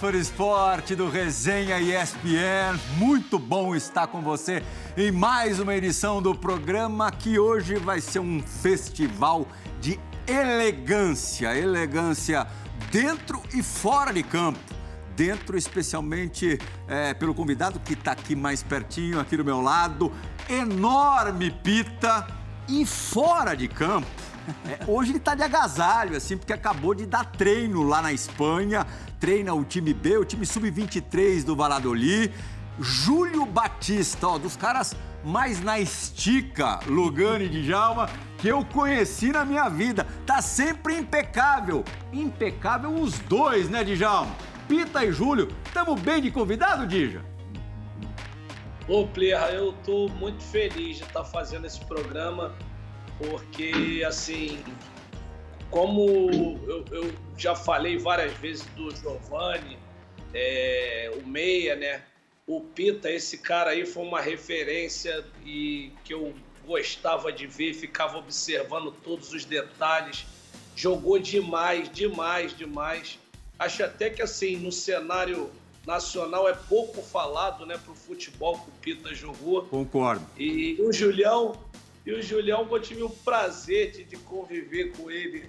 [0.00, 2.78] Fã esporte do Resenha ESPN.
[2.98, 4.62] Muito bom estar com você
[4.94, 9.48] em mais uma edição do programa que hoje vai ser um festival
[9.80, 12.46] de elegância, elegância
[12.92, 14.58] dentro e fora de campo.
[15.16, 20.12] Dentro, especialmente é, pelo convidado que está aqui mais pertinho, aqui do meu lado,
[20.46, 22.26] enorme pita.
[22.68, 24.08] E fora de campo,
[24.68, 28.86] é, hoje ele está de agasalho, assim, porque acabou de dar treino lá na Espanha,
[29.18, 32.32] treina o time B, o time sub-23 do Valladolid.
[32.78, 39.44] Júlio Batista, ó, dos caras mais na estica, Lugano e Djalma, que eu conheci na
[39.44, 40.06] minha vida.
[40.26, 41.84] Tá sempre impecável.
[42.12, 44.34] Impecável os dois, né, Djalma?
[44.68, 47.24] Pita e Júlio, tamo bem de convidado, Dija?
[48.88, 52.54] Ô, Plirra, eu tô muito feliz de estar fazendo esse programa,
[53.18, 54.60] porque, assim,
[55.70, 56.20] como
[56.66, 59.78] eu, eu já falei várias vezes do Giovanni,
[60.32, 62.02] é, o Meia, né?
[62.46, 66.32] O Pita, esse cara aí foi uma referência e que eu
[66.66, 70.26] gostava de ver, ficava observando todos os detalhes.
[70.74, 73.18] Jogou demais, demais, demais.
[73.58, 75.50] Acho até que assim, no cenário
[75.86, 79.62] nacional é pouco falado, né, pro futebol que o Pita jogou.
[79.62, 80.26] Concordo.
[80.36, 81.58] E o Julião,
[82.04, 85.48] e o Julião, eu tive o prazer de, de conviver com ele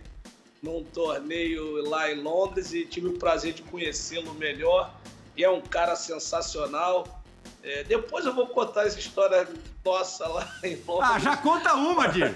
[0.61, 4.93] num torneio lá em Londres e tive o prazer de conhecê-lo melhor
[5.35, 7.23] e é um cara sensacional.
[7.63, 9.47] É, depois eu vou contar essa história
[9.83, 11.09] nossa lá em Londres.
[11.11, 12.35] Ah, já conta uma, Dir.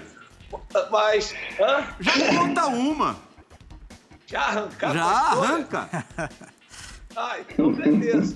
[0.90, 1.34] Mas.
[1.58, 1.94] Hã?
[2.00, 3.16] Já conta uma.
[4.26, 4.94] Já arrancar?
[4.94, 6.06] Já arranca.
[7.14, 8.34] Ah, então beleza.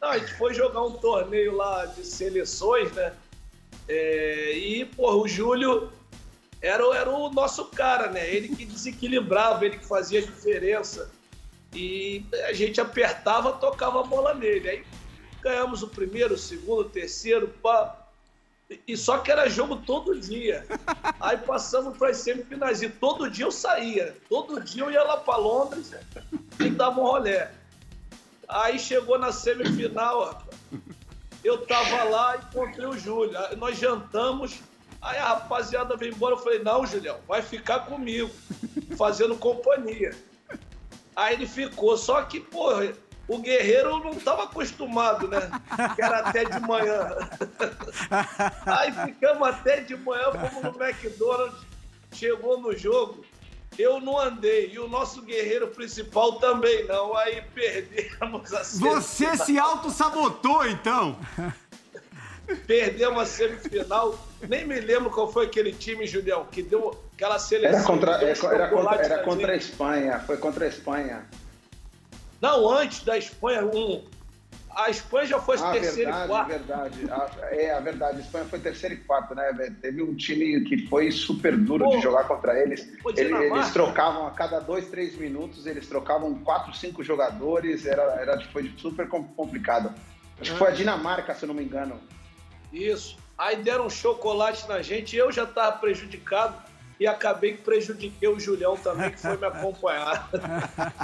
[0.00, 3.12] Não, a gente foi jogar um torneio lá de seleções, né?
[3.88, 5.90] É, e, porra, o Júlio
[6.64, 8.26] era, era o nosso cara, né?
[8.26, 11.10] Ele que desequilibrava, ele que fazia diferença.
[11.74, 14.70] E a gente apertava, tocava a bola nele.
[14.70, 14.84] Aí
[15.42, 18.00] ganhamos o primeiro, o segundo, o terceiro, pá.
[18.88, 20.66] E só que era jogo todo dia.
[21.20, 22.80] Aí passamos para as semifinais.
[22.80, 24.16] E todo dia eu saía.
[24.30, 25.92] Todo dia eu ia lá para Londres
[26.58, 27.50] e dava um rolé.
[28.48, 30.42] Aí chegou na semifinal.
[31.42, 33.36] Eu tava lá e encontrei o Júlio.
[33.58, 34.60] Nós jantamos.
[35.04, 36.34] Aí a rapaziada veio embora.
[36.34, 38.30] Eu falei: Não, Julião, vai ficar comigo,
[38.96, 40.16] fazendo companhia.
[41.14, 42.92] Aí ele ficou, só que, porra,
[43.28, 45.50] o guerreiro não estava acostumado, né?
[45.94, 47.08] Que era até de manhã.
[48.66, 51.60] Aí ficamos até de manhã, fomos no McDonald's,
[52.12, 53.24] chegou no jogo,
[53.78, 57.16] eu não andei, e o nosso guerreiro principal também não.
[57.16, 58.64] Aí perdemos a.
[58.64, 61.16] Você se auto-sabotou, então.
[62.66, 64.18] Perdemos a semifinal.
[64.48, 67.78] Nem me lembro qual foi aquele time, Julião, que deu aquela seleção.
[67.78, 69.56] Era contra, era, era contra, era contra a.
[69.56, 71.24] Espanha, foi contra a Espanha.
[72.40, 74.04] Não, antes da Espanha, um.
[74.76, 76.48] A Espanha já foi Ah, terceiro verdade, e quarto.
[76.48, 76.98] verdade.
[77.08, 78.16] Ah, é, a verdade.
[78.18, 79.52] A Espanha foi terceiro e quarto, né?
[79.80, 82.82] Teve um time que foi super duro Pô, de jogar contra eles.
[83.00, 83.54] pô, Ele- Dinamarca.
[83.56, 87.86] eles trocavam a cada dois, três minutos, eles trocavam quatro, cinco jogadores.
[87.86, 89.94] Era, era, foi super com- complicado.
[90.40, 92.00] Acho que foi a Dinamarca, se eu não me engano.
[92.74, 93.16] Isso.
[93.38, 96.56] Aí deram um chocolate na gente, eu já estava prejudicado
[96.98, 100.30] e acabei que prejudiquei o Julião também, que foi me acompanhar.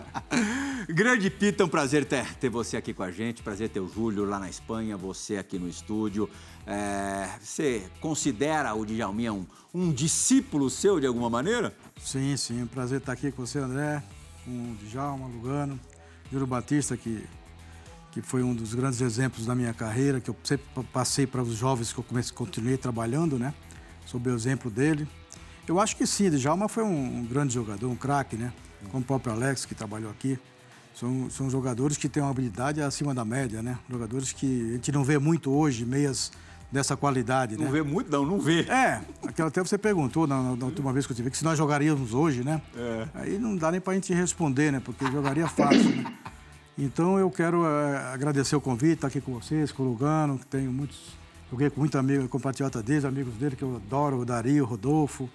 [0.89, 4.25] Grande Pita, um prazer ter, ter você aqui com a gente, prazer ter o Júlio
[4.25, 6.31] lá na Espanha, você aqui no estúdio.
[6.67, 9.45] É, você considera o Djalminha um,
[9.75, 11.75] um discípulo seu de alguma maneira?
[12.01, 12.63] Sim, sim.
[12.63, 14.03] Um prazer estar aqui com você, André,
[14.45, 15.79] com o Djalma, Lugano,
[16.31, 17.25] Júlio Batista, que,
[18.13, 21.55] que foi um dos grandes exemplos da minha carreira, que eu sempre passei para os
[21.55, 23.55] jovens que eu comecei, continuei trabalhando, né?
[24.07, 25.07] Sob o exemplo dele.
[25.69, 28.53] Eu acho que sim, Djalma foi um, um grande jogador, um craque, né?
[28.91, 30.39] Como o próprio Alex, que trabalhou aqui.
[30.95, 33.79] São, são jogadores que têm uma habilidade acima da média, né?
[33.89, 36.33] Jogadores que a gente não vê muito hoje, meias
[36.73, 37.71] dessa qualidade, Não né?
[37.71, 38.63] vê muito, não, não vê.
[38.63, 41.45] É, aquela até você perguntou na, na- na última vez que eu tive que se
[41.45, 42.61] nós jogaríamos hoje, né?
[42.77, 43.09] É.
[43.15, 44.81] Aí não dá nem pra gente responder, né?
[44.81, 46.13] Porque jogaria fácil, né?
[46.83, 50.47] Então eu quero eh, agradecer o convite, estar aqui com vocês, com o Lugano, que
[50.47, 50.99] tenho muitos.
[51.51, 55.29] Joguei com muito amigo, compatriota deles, amigos dele que eu adoro, o Dario, o Rodolfo.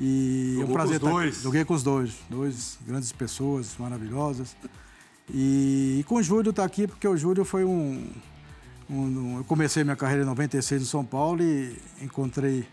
[0.00, 1.42] E é Jogou um prazer com os estar- dois?
[1.42, 4.56] Joguei com os dois, dois grandes pessoas maravilhosas.
[5.32, 8.10] E, e com o Júlio tá aqui porque o Júlio foi um,
[8.90, 12.66] um- Eu comecei minha carreira em 96 em São Paulo e encontrei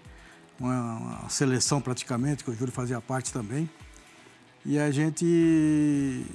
[0.60, 3.70] uma, uma seleção praticamente, que o Júlio fazia parte também.
[4.66, 6.26] E a gente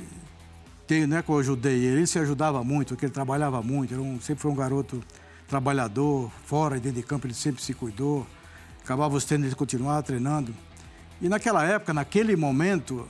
[0.86, 4.20] tem, né, que eu ajudei ele, ele se ajudava muito, porque ele trabalhava muito, um-
[4.20, 5.02] sempre foi um garoto
[5.46, 8.26] trabalhador, fora e dentro de campo ele sempre se cuidou.
[8.82, 10.54] Acabava os treinos, ele continuava treinando.
[11.22, 13.08] E naquela época, naquele momento,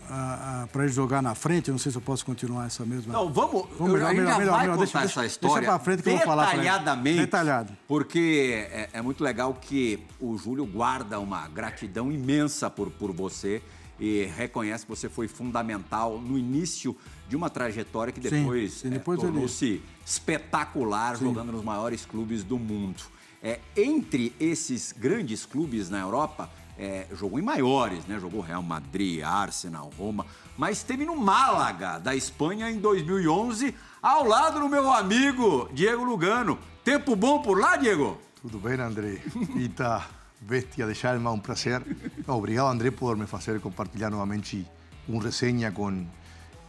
[0.70, 3.12] para ele jogar na frente, eu não sei se eu posso continuar essa mesma.
[3.12, 3.66] Não, vamos.
[3.78, 6.24] vamos eu, gente já melhor, melhor, contar deixa, essa história deixa frente que eu vou
[6.24, 7.18] falar detalhadamente.
[7.18, 7.72] Detalhado.
[7.88, 13.62] Porque é, é, muito legal que o Júlio guarda uma gratidão imensa por, por você
[13.98, 16.96] e reconhece que você foi fundamental no início
[17.28, 21.24] de uma trajetória que depois, sim, depois é, tornou-se espetacular sim.
[21.24, 23.02] jogando nos maiores clubes do mundo.
[23.42, 28.18] É, entre esses grandes clubes na Europa, é, jogou em maiores, né?
[28.18, 30.26] Jogou Real Madrid, Arsenal, Roma,
[30.56, 36.58] mas esteve no Málaga, da Espanha, em 2011, ao lado do meu amigo Diego Lugano.
[36.82, 38.18] Tempo bom por lá, Diego?
[38.40, 39.20] Tudo bem, André?
[39.56, 40.06] Ita,
[40.40, 41.82] bestia de alma, um prazer.
[42.26, 44.66] obrigado, André, por me fazer compartilhar novamente
[45.08, 46.06] uma resenha com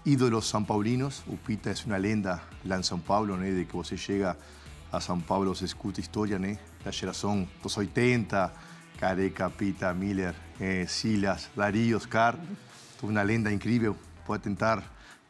[0.05, 1.23] ídolos são paulinos.
[1.27, 3.51] O Pita é uma lenda lá em São Paulo, né?
[3.51, 4.37] De que você chega
[4.91, 6.57] a São Paulo, você escuta história, né?
[6.83, 8.53] Da geração dos 80,
[8.99, 12.37] Careca, Pita, Miller, eh, Silas, Darío, Oscar.
[13.01, 13.95] Uma lenda incrível.
[14.25, 14.83] Pode tentar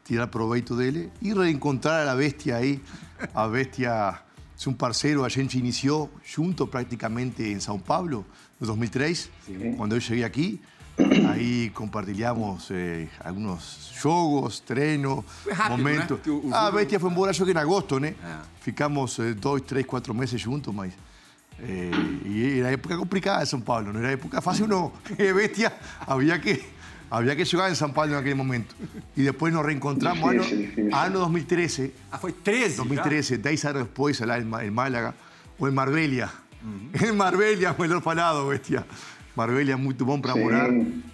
[0.04, 2.80] tirar proveito dele e reencontrar a bestia aí.
[3.34, 4.18] A bestia
[4.64, 8.24] é um parceiro, a gente iniciou junto praticamente em São Paulo,
[8.60, 9.74] em 2003, Sim.
[9.76, 10.60] quando eu cheguei aqui.
[11.30, 15.24] Aí compartilhamos eh, alguns jogos, treinos,
[15.68, 16.18] momentos.
[16.24, 16.32] Né?
[16.32, 18.14] O, o a bestia foi embora, acho que em agosto, né?
[18.22, 18.36] É.
[18.60, 20.92] Ficamos eh, dois, três, quatro meses juntos, mas
[21.58, 21.90] eh,
[22.24, 24.92] y era época complicada de São Paulo, não era época fácil, não.
[25.18, 25.72] É bestia,
[26.06, 26.62] havia que,
[27.10, 28.74] havia que jogar em São Paulo naquele momento.
[29.16, 31.92] E depois nos reencontramos ano, ano 2013.
[32.10, 32.76] Ah, foi 13?
[32.76, 33.42] 2013, já?
[33.42, 35.14] 10 anos depois, lá em, Málaga,
[35.58, 36.30] ou em Marbella.
[36.62, 36.90] Uhum.
[37.08, 38.84] Em Marbella, melhor falado, bestia.
[39.36, 40.70] Marbella muito bom para morar.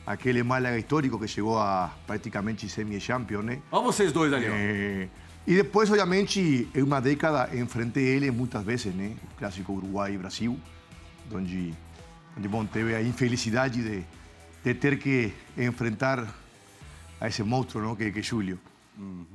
[0.07, 3.61] Aquele Málaga histórico que chegou a praticamente semi-champion, né?
[3.71, 5.09] Olha vocês dois ali, eh,
[5.45, 9.17] E depois, obviamente, em uma década enfrentei ele muitas vezes, né?
[9.25, 10.57] O clássico Uruguai e Brasil,
[11.33, 11.75] onde,
[12.39, 14.05] onde bom, teve a infelicidade de,
[14.65, 16.33] de ter que enfrentar
[17.21, 17.97] a esse monstro não?
[17.97, 18.59] que, que é Júlio.
[18.97, 19.27] Uhum.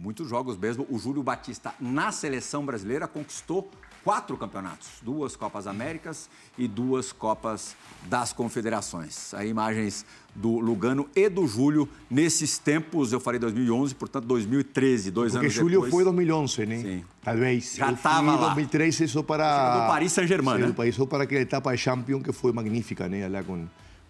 [0.00, 0.86] Muitos jogos mesmo.
[0.88, 3.68] O Júlio Batista, na seleção brasileira, conquistou
[4.04, 6.28] quatro campeonatos, duas Copas Américas
[6.58, 7.74] e duas Copas
[8.04, 9.32] das Confederações.
[9.32, 10.04] Aí imagens
[10.34, 15.54] do Lugano e do Júlio nesses tempos, eu falei 2011, portanto 2013, dois Porque anos
[15.54, 15.90] Júlio depois.
[15.90, 16.78] foi 2011, né?
[16.78, 17.04] Sim.
[17.22, 17.74] Talvez.
[17.76, 18.46] Já estava lá.
[18.48, 19.86] 2013 só para...
[19.86, 20.66] do Paris Saint-Germain, né?
[20.66, 23.26] do Paris, só para aquela etapa de Champions que foi magnífica, né?
[23.26, 23.66] Lá com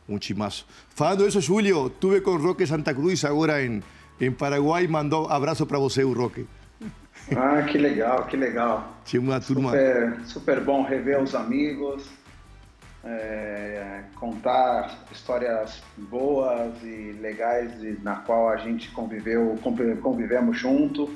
[0.08, 0.67] um timaço.
[0.94, 3.81] Falando isso, Júlio, tuve com o Roque Santa Cruz agora em,
[4.20, 6.46] em Paraguai, mandou abraço para você, o Roque.
[7.36, 8.96] Ah, que legal, que legal.
[9.04, 9.70] Tinha uma turma.
[9.70, 12.08] Super, super bom rever os amigos,
[13.04, 19.58] é, contar histórias boas e legais na qual a gente conviveu,
[20.02, 21.10] convivemos junto.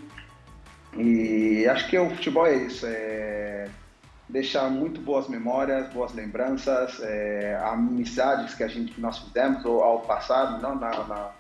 [0.97, 3.69] E acho que o futebol é isso, é
[4.29, 10.01] deixar muito boas memórias, boas lembranças, é, amizades que a gente que nós fizemos ao
[10.01, 11.31] passado, não na, na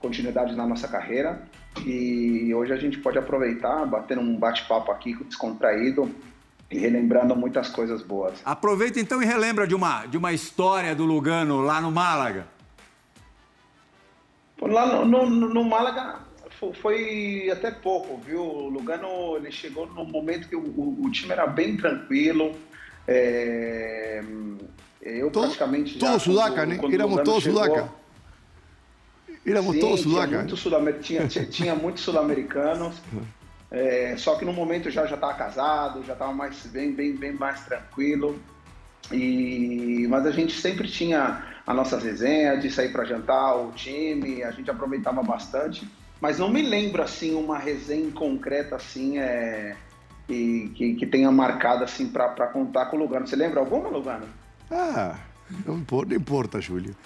[0.00, 1.42] continuidade na nossa carreira.
[1.84, 6.10] E hoje a gente pode aproveitar, bater um bate-papo aqui descontraído
[6.70, 8.40] e relembrando muitas coisas boas.
[8.44, 12.46] Aproveita então e relembra de uma, de uma história do Lugano lá no Málaga.
[14.60, 16.20] Lá no, no, no Málaga
[16.82, 18.42] foi até pouco, viu?
[18.42, 22.54] O Lugano ele chegou num momento que o, o, o time era bem tranquilo.
[23.08, 24.22] É,
[25.00, 25.98] eu praticamente.
[25.98, 26.78] Todo sudaca, né?
[26.92, 27.99] Éramos todos sudaca.
[29.46, 32.96] Éramos Sim, todos tinha, muito sul tinha, tinha, tinha muitos sul-americanos,
[33.70, 37.32] é, só que no momento já já estava casado, já estava mais bem, bem, bem
[37.32, 38.38] mais tranquilo.
[39.10, 44.42] E, mas a gente sempre tinha a nossa resenha de sair para jantar, o time,
[44.42, 45.88] a gente aproveitava bastante.
[46.20, 49.74] Mas não me lembro assim uma resenha concreta assim é,
[50.26, 53.26] que, que, que tenha marcado assim para contar com o Lugano.
[53.26, 54.26] Você lembra alguma, Lugano?
[54.70, 55.16] Ah,
[55.66, 56.96] não importa, não importa, Júlio.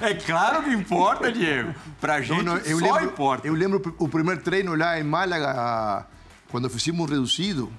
[0.00, 1.74] é claro que importa, Diego.
[2.00, 3.46] Pra gente não, não, eu só lembro, importa.
[3.46, 6.06] Eu lembro o primeiro treino lá em Málaga,
[6.50, 7.70] quando fizemos reduzido,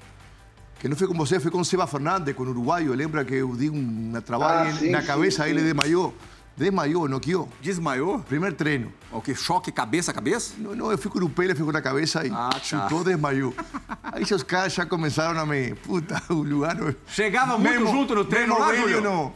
[0.80, 2.94] que não foi com você, foi com Seba Fernandes, com o uruguaio.
[2.94, 6.14] Lembra que eu dei uma trabalho ah, sim, na cabeça, sim, ele desmaiou.
[6.58, 7.48] Desmaiou, noqueou.
[7.62, 8.18] Desmaiou?
[8.22, 8.92] Primeiro treino.
[9.12, 9.36] O que?
[9.36, 10.56] Choque cabeça a cabeça?
[10.58, 12.60] Não, não, eu fico no pé, ele ficou na cabeça e ah, tá.
[12.60, 13.54] chutou, desmaiou.
[14.02, 15.76] Aí os caras já começaram a me...
[15.76, 16.96] Puta, o Lugano...
[17.06, 19.02] Chegava muito Memo, junto no treino lá, Júlio?
[19.02, 19.36] Não.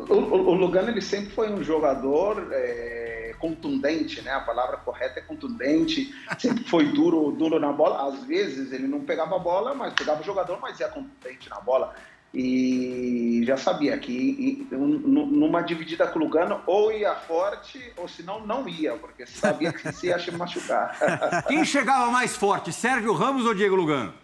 [0.00, 4.32] O, o, o, Lugano, ele sempre foi um jogador é, contundente, né?
[4.32, 6.12] A palavra correta é contundente.
[6.40, 8.08] Sempre foi duro, duro na bola.
[8.08, 11.60] Às vezes ele não pegava a bola, mas pegava o jogador, mas ia contundente na
[11.60, 11.94] bola
[12.34, 18.66] e já sabia que numa dividida com o Lugano ou ia forte ou senão não
[18.66, 20.96] ia, porque sabia que se ia se machucar.
[21.46, 24.14] Quem chegava mais forte, Sérgio Ramos ou Diego Lugano?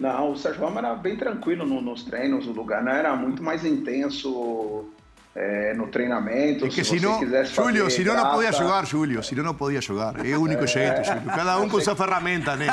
[0.00, 3.40] Não, o Sérgio Ramos era bem tranquilo no, nos treinos, o lugar não era muito
[3.40, 4.90] mais intenso
[5.34, 6.66] é, no treinamento.
[6.66, 9.80] Es que se, no, Julio, se não, não podia jogar, Julio, se não, não podia
[9.80, 10.26] jogar.
[10.26, 11.22] É o único jeito, Julio.
[11.24, 12.66] Cada um com sua ferramenta, né?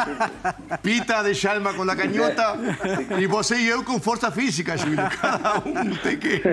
[0.84, 2.56] Pita de Chalma com a canhota
[3.20, 5.10] e você e eu com força física, Julio.
[5.22, 6.40] Cada um tem que.
[6.40, 6.50] que...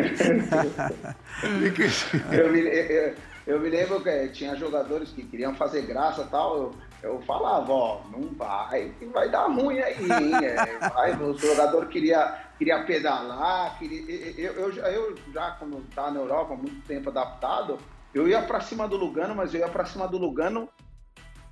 [2.32, 3.14] Eu, me, eu,
[3.46, 6.56] eu me lembro que tinha jogadores que queriam fazer graça e tal.
[6.56, 10.32] Eu, eu falava, ó, não vai, vai dar ruim aí, hein?
[10.42, 14.00] É, vai, o jogador queria, queria pedalar, queria,
[14.38, 17.78] eu, eu, eu já, quando estava na Europa, muito tempo adaptado,
[18.14, 20.68] eu ia para cima do Lugano, mas eu ia para cima do Lugano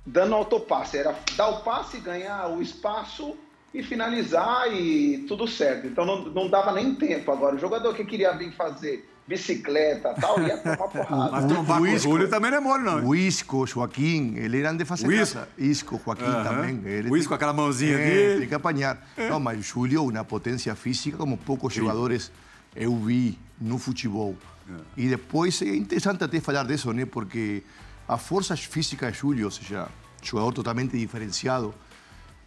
[0.05, 0.97] dando autopasse.
[0.97, 3.37] Era dar o passe, ganhar o espaço
[3.73, 5.87] e finalizar e tudo certo.
[5.87, 7.55] Então não, não dava nem tempo agora.
[7.55, 11.31] O jogador que queria vir fazer bicicleta tal, ia tomar porrada.
[11.31, 13.05] Mas tomar o Isco, Júlio também não é mole, não.
[13.05, 15.39] O Isco, Joaquim, ele eram de fazer Isco.
[15.57, 16.43] Isco, Joaquim uh -huh.
[16.43, 16.81] também.
[16.85, 18.39] Ele o Isco, tem, aquela mãozinha é, aqui.
[18.39, 19.07] Tem que apanhar.
[19.17, 19.29] É.
[19.29, 21.81] Não, mas o Júlio, uma potência física como poucos Sim.
[21.81, 22.31] jogadores
[22.75, 24.35] eu vi no futebol.
[24.69, 24.73] É.
[24.97, 27.05] E depois é interessante até falar disso, né?
[27.05, 27.63] Porque
[28.07, 29.87] a força física de Júlio, ou seja,
[30.21, 31.73] jogador totalmente diferenciado,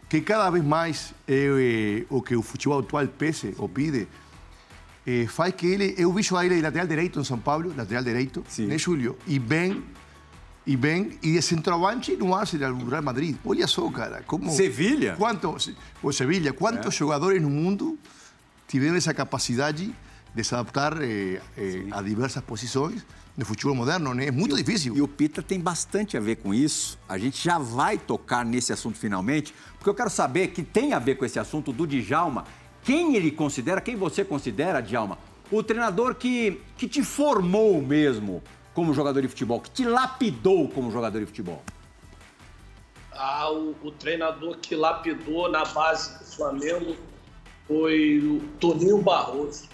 [0.07, 4.07] que cada vez mais é, o que o futebol atual pese ou pide,
[5.05, 5.95] eh, faz que ele.
[5.97, 8.67] Eu vi jogar ele de lateral direito em São Paulo, lateral direito, Sim.
[8.67, 9.17] né, Júlio?
[9.27, 9.83] E bem.
[10.67, 13.35] E bem, e de centroavante no Arsenal, no Real Madrid.
[13.43, 14.21] Olha só, cara.
[14.27, 15.15] Como, Sevilha?
[15.17, 15.55] Quanto,
[16.03, 16.53] o Sevilha.
[16.53, 16.97] Quantos é.
[16.97, 17.97] jogadores no mundo
[18.67, 19.91] tiveram essa capacidade
[20.35, 23.03] de se adaptar eh, eh, a diversas posições
[23.35, 24.27] no futebol moderno, né?
[24.27, 24.95] É muito e difícil.
[24.95, 26.99] E o Pita tem bastante a ver com isso.
[27.07, 30.99] A gente já vai tocar nesse assunto finalmente, porque eu quero saber que tem a
[30.99, 32.43] ver com esse assunto do Djalma
[32.89, 35.19] quem ele considera, quem você considera, Djalma,
[35.51, 38.41] o treinador que, que te formou mesmo
[38.73, 41.61] como jogador de futebol, que te lapidou como jogador de futebol?
[43.11, 46.95] Ah, o, o treinador que lapidou na base do Flamengo
[47.67, 49.69] foi o Toninho Barroso.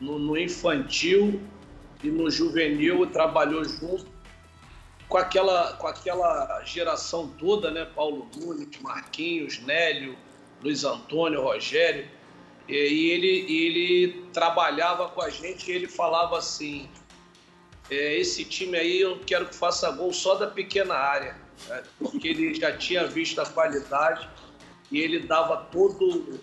[0.00, 1.40] No, no infantil
[2.02, 4.06] e no juvenil trabalhou junto
[5.08, 7.84] com aquela, com aquela geração toda, né?
[7.84, 10.16] Paulo Nunes, Marquinhos, Nélio,
[10.62, 12.08] Luiz Antônio, Rogério,
[12.68, 16.88] e ele, ele trabalhava com a gente e ele falava assim:
[17.90, 21.36] é, esse time aí eu quero que faça gol só da pequena área,
[21.68, 21.82] né?
[21.98, 24.28] porque ele já tinha visto a qualidade
[24.90, 26.40] e ele dava todo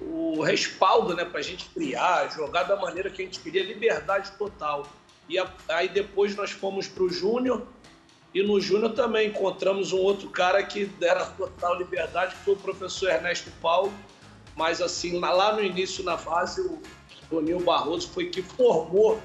[0.00, 4.32] o respaldo né, para a gente criar, jogar da maneira que a gente queria, liberdade
[4.32, 4.86] total.
[5.28, 5.36] E
[5.68, 7.66] aí depois nós fomos para o Júnior
[8.34, 12.56] e no Júnior também encontramos um outro cara que era total liberdade, que foi o
[12.56, 13.92] professor Ernesto Paulo.
[14.56, 16.80] Mas assim, lá no início, na fase, o
[17.28, 19.20] Toninho Barroso foi que formou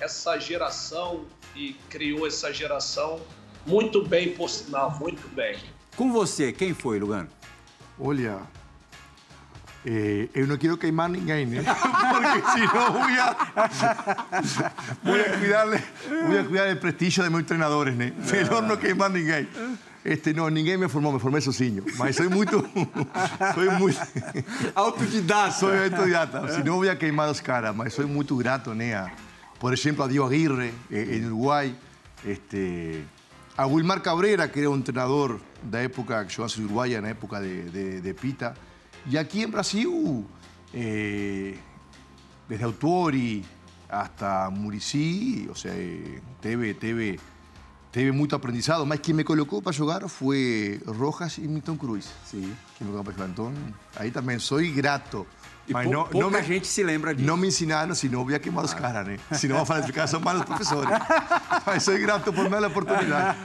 [0.00, 3.20] essa geração e criou essa geração
[3.66, 5.58] muito bem, por sinal, muito bem.
[5.96, 7.28] Com você, quem foi, Lugano?
[7.98, 8.40] Olha,
[9.84, 11.64] Eh, eu não quero queimar ninguém, né?
[11.64, 13.36] Porque senão vou a,
[15.02, 15.82] vou a cuidarle,
[16.26, 18.12] vou a cuidar o prestígio de meus treinadores, né?
[18.30, 19.48] Melhor não queimar ninguém.
[20.04, 21.84] Este, não, ninguém me formou, me formei sozinho.
[21.96, 22.64] Mas sou muito.
[23.54, 24.00] sou muito.
[24.74, 25.50] autodidata.
[25.52, 26.52] Sou autodidata.
[26.52, 28.94] Se não, vou a queimar os caras, mas sou muito grato, né?
[28.94, 29.10] A,
[29.58, 31.74] por exemplo, a Dio Aguirre, em Uruguai.
[32.24, 33.02] Este,
[33.56, 37.40] a Wilmar Cabrera, que era um treinador da época que jogava em Uruguai, na época
[37.40, 38.54] de, de, de Pita.
[39.08, 40.26] Y aquí en Brasil,
[40.72, 41.56] eh,
[42.48, 43.44] desde Autori
[43.88, 45.72] hasta Murici, o sea,
[46.40, 47.18] teve, teve,
[47.90, 48.84] teve muito aprendizado.
[48.86, 52.08] Mas quem me colocou para jogar foi Rojas e Milton Cruz.
[52.24, 52.52] Sim.
[52.76, 53.28] Quem me colocou para jogar.
[53.28, 53.52] Então,
[53.96, 55.26] aí também sou grato.
[55.72, 57.26] Mas não, pouca não gente se lembra disso.
[57.26, 59.16] Não me ensinaram, senão eu ia queimar os caras, né?
[59.32, 60.90] Senão a explicação para os professores.
[61.66, 63.38] Mas sou grato por a oportunidade.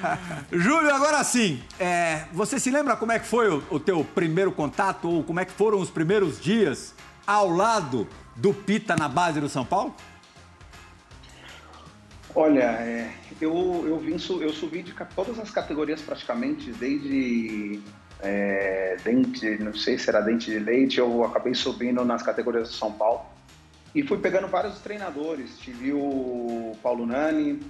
[0.52, 4.52] Júlio, agora sim, é, você se lembra como é que foi o, o teu primeiro
[4.52, 6.94] contato ou como é que foram os primeiros dias
[7.26, 9.96] ao lado do Pita na base do São Paulo?
[12.34, 17.80] Olha, é, eu, eu, vim, eu subi de todas as categorias praticamente, desde
[18.22, 22.76] é, dente, não sei se era dente de leite, eu acabei subindo nas categorias do
[22.76, 23.22] São Paulo
[23.94, 25.58] e fui pegando vários treinadores.
[25.58, 27.62] Tive o Paulo Nani,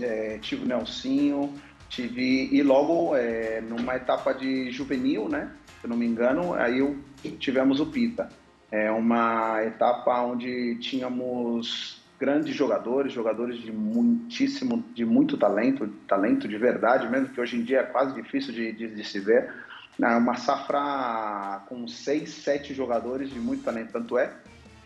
[0.00, 1.54] é, tive o Nelsinho,
[1.88, 5.50] tive e logo é, numa etapa de juvenil, né?
[5.80, 6.98] Se eu não me engano, aí eu,
[7.38, 8.28] tivemos o Pita.
[8.70, 16.56] É uma etapa onde tínhamos grandes jogadores, jogadores de muitíssimo, de muito talento, talento de
[16.56, 19.52] verdade mesmo, que hoje em dia é quase difícil de, de, de se ver
[19.98, 24.32] uma safra com seis, sete jogadores de muito talento, tanto é.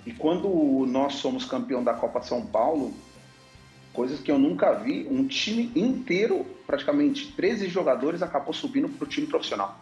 [0.05, 2.95] E quando nós somos campeão da Copa São Paulo,
[3.93, 9.09] coisas que eu nunca vi, um time inteiro, praticamente 13 jogadores, acabou subindo para o
[9.09, 9.79] time profissional.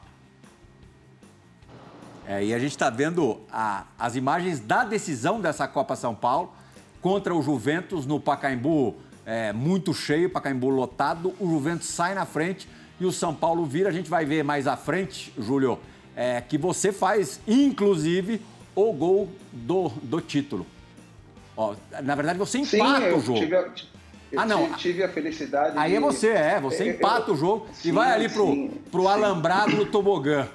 [2.27, 6.53] É, e a gente está vendo a, as imagens da decisão dessa Copa São Paulo
[7.01, 11.35] contra o Juventus no Pacaembu é, muito cheio, Pacaembu lotado.
[11.39, 12.69] O Juventus sai na frente
[13.01, 13.89] e o São Paulo vira.
[13.89, 15.79] A gente vai ver mais à frente, Júlio,
[16.15, 18.41] é, que você faz, inclusive,
[18.75, 20.67] o gol do, do título.
[21.57, 23.39] Ó, na verdade, você empata Sim, o jogo.
[23.39, 24.73] Tive, eu ah, não.
[24.75, 25.79] tive a felicidade.
[25.79, 25.97] Aí de...
[25.97, 26.61] é você, é.
[26.61, 29.09] Você empata eu, o jogo sim, e vai ali pro, sim, pro sim.
[29.09, 30.49] alambrado do tobogã.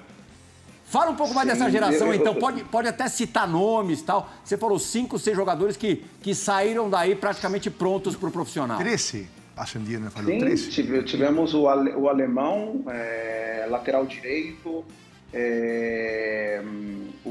[0.86, 2.36] Fala um pouco mais dessa geração, eu- então.
[2.36, 4.30] Pode, pode até citar nomes e tal.
[4.44, 8.78] Você falou cinco, seis jogadores que, que saíram daí praticamente prontos pro profissional.
[8.78, 9.41] 13
[10.10, 10.70] falou Sim, 13.
[10.70, 14.84] tive- tivemos o, ale- o alemão, é, lateral direito,
[15.34, 16.62] é,
[17.26, 17.30] o,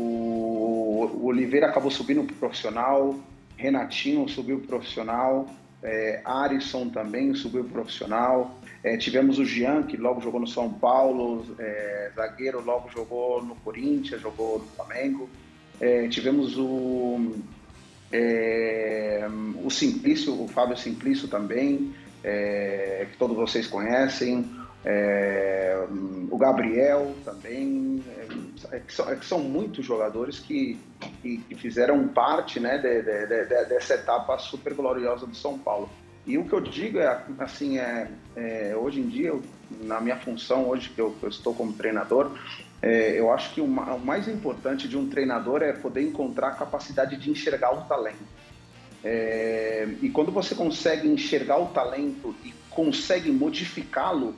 [1.15, 3.19] o Oliveira acabou subindo para o profissional,
[3.57, 5.47] Renatinho subiu para o profissional,
[5.83, 8.59] é, Arisson também subiu para o profissional.
[8.83, 11.45] É, tivemos o Jean, que logo jogou no São Paulo,
[12.17, 15.29] zagueiro, logo jogou no Corinthians, jogou no Flamengo.
[16.11, 17.35] Tivemos o,
[19.63, 24.51] o Simplício, o Fábio Simplício também, é, que todos vocês conhecem,
[24.85, 25.87] é,
[26.31, 28.03] o Gabriel também,
[28.73, 30.79] é, que são, é que são muitos jogadores que,
[31.23, 35.59] que, que fizeram parte né, de- de- de- de- dessa etapa super gloriosa do São
[35.59, 35.89] Paulo.
[36.27, 39.43] E o que eu digo é, assim, é, é, hoje em dia, eu-
[39.83, 42.31] na minha função, hoje que eu, que eu estou como treinador,
[42.83, 46.55] é, eu acho que o, o mais importante de um treinador é poder encontrar a
[46.55, 48.19] capacidade de enxergar o talento.
[49.03, 54.35] É, e quando você consegue enxergar o talento e consegue modificá-lo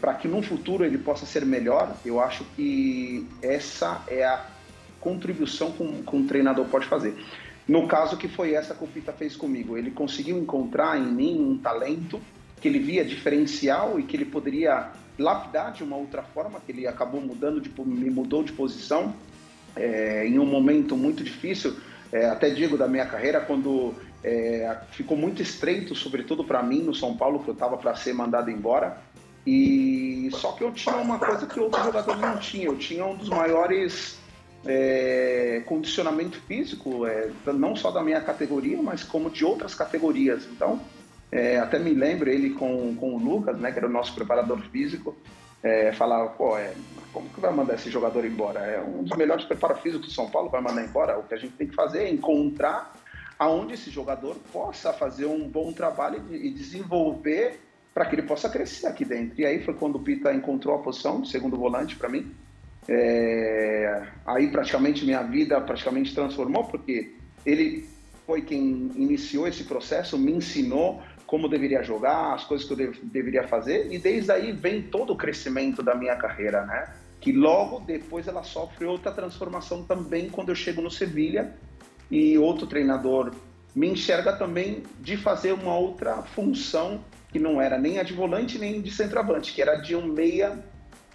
[0.00, 4.46] para que no futuro ele possa ser melhor, eu acho que essa é a
[4.98, 7.14] contribuição que um, que um treinador pode fazer.
[7.68, 11.40] No caso que foi essa que o Pita fez comigo, ele conseguiu encontrar em mim
[11.40, 12.20] um talento
[12.60, 16.86] que ele via diferencial e que ele poderia lapidar de uma outra forma, que ele
[16.86, 19.14] acabou mudando, de, me mudou de posição
[19.76, 21.76] é, em um momento muito difícil,
[22.12, 26.94] é, até digo da minha carreira, quando é, ficou muito estreito, sobretudo para mim no
[26.94, 28.98] São Paulo, que eu estava para ser mandado embora.
[29.46, 32.74] E só que eu tinha uma coisa que outros jogadores não tinham.
[32.74, 34.18] Eu tinha um dos maiores
[34.64, 40.46] é, condicionamento físico, é, não só da minha categoria, mas como de outras categorias.
[40.52, 40.80] Então,
[41.30, 44.60] é, até me lembro ele com, com o Lucas, né, que era o nosso preparador
[44.70, 45.16] físico,
[45.62, 46.74] é, falava, pô, é,
[47.12, 48.60] como que vai mandar esse jogador embora?
[48.60, 51.18] É um dos melhores preparos físicos do São Paulo, vai mandar embora?
[51.18, 52.94] O que a gente tem que fazer é encontrar
[53.38, 57.60] aonde esse jogador possa fazer um bom trabalho e desenvolver
[57.92, 59.40] para que ele possa crescer aqui dentro.
[59.40, 62.32] E aí foi quando o Pita encontrou a posição de segundo volante para mim.
[62.88, 67.88] É, aí praticamente minha vida praticamente transformou, porque ele
[68.26, 72.98] foi quem iniciou esse processo, me ensinou como deveria jogar, as coisas que eu dev-
[73.04, 76.86] deveria fazer, e desde aí vem todo o crescimento da minha carreira, né?
[77.22, 81.54] Que logo depois ela sofre outra transformação também quando eu chego no Sevilha
[82.10, 83.32] e outro treinador
[83.74, 88.58] me enxerga também de fazer uma outra função que não era nem a de volante
[88.58, 90.62] nem de centroavante, que era de um meia,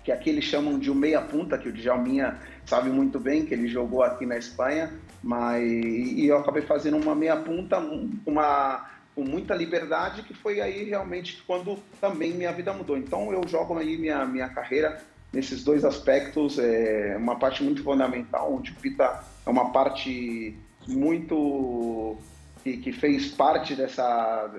[0.03, 3.53] que aqui eles chamam de um meia punta, que o Djalminha sabe muito bem, que
[3.53, 8.96] ele jogou aqui na Espanha, mas e eu acabei fazendo uma meia punta, um- uma
[9.17, 12.95] com muita liberdade, que foi aí realmente quando também minha vida mudou.
[12.95, 15.03] Então eu jogo aí minha minha carreira
[15.33, 20.55] nesses dois aspectos, é uma parte muito fundamental, onde o Pita é uma parte
[20.87, 22.15] muito
[22.67, 24.49] que, que fez parte dessa,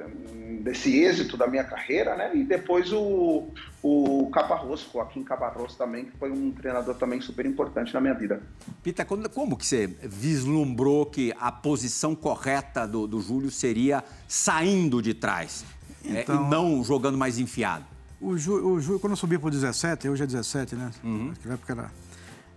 [0.63, 2.31] desse êxito da minha carreira, né?
[2.35, 3.49] E depois o,
[3.83, 8.41] o Caparros, Joaquim Caparros também, que foi um treinador também super importante na minha vida.
[8.83, 15.03] Pita, quando- como que você vislumbrou que a posição correta do, do Júlio seria saindo
[15.03, 15.65] de trás
[16.05, 17.85] é, Então- e não jogando mais enfiado?
[18.21, 20.91] O Ju, o Ju, quando eu subi para 17, hoje é 17, né?
[21.05, 21.91] Naquela época era.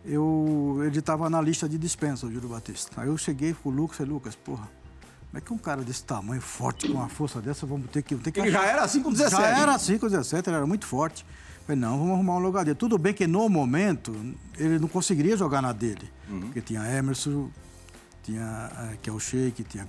[0.04, 3.00] Eu, ele estava na lista de dispensa, o Júlio Batista.
[3.02, 4.68] Aí eu cheguei com o Lucas e falei, Lucas, porra,
[5.32, 8.15] como é que um cara desse tamanho, forte, com uma força dessa, vamos ter que.
[8.15, 9.41] Ter que Ele já era assim com 17.
[9.41, 11.26] Já era assim com 17, ele era muito forte.
[11.65, 12.76] Falei, não, vamos arrumar um lugar dele.
[12.76, 14.13] Tudo bem que no momento
[14.58, 16.12] ele não conseguiria jogar na dele.
[16.28, 17.50] Porque tinha Emerson,
[18.24, 19.88] tinha eh, que é o Sheik, tinha,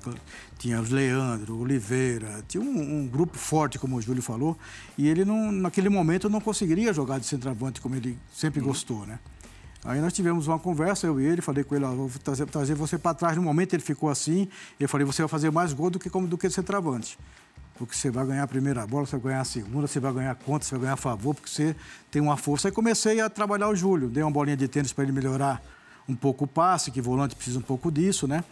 [0.59, 4.57] tinha os Leandro, Oliveira, tinha um, um grupo forte, como o Júlio falou,
[4.96, 9.18] e ele não, naquele momento não conseguiria jogar de centroavante como ele sempre gostou, né?
[9.85, 12.75] Aí nós tivemos uma conversa, eu e ele, falei com ele, ó, vou trazer, trazer
[12.75, 13.37] você para trás.
[13.37, 16.29] No momento ele ficou assim, eu falei, você vai fazer mais gol do que como
[16.29, 17.18] do que centroavante.
[17.77, 20.35] Porque você vai ganhar a primeira bola, você vai ganhar a segunda, você vai ganhar
[20.37, 21.75] conta, você vai ganhar a favor, porque você
[22.12, 22.68] tem uma força.
[22.68, 25.61] Aí comecei a trabalhar o Júlio, dei uma bolinha de tênis para ele melhorar
[26.09, 28.45] um pouco o passe, que volante precisa um pouco disso, né?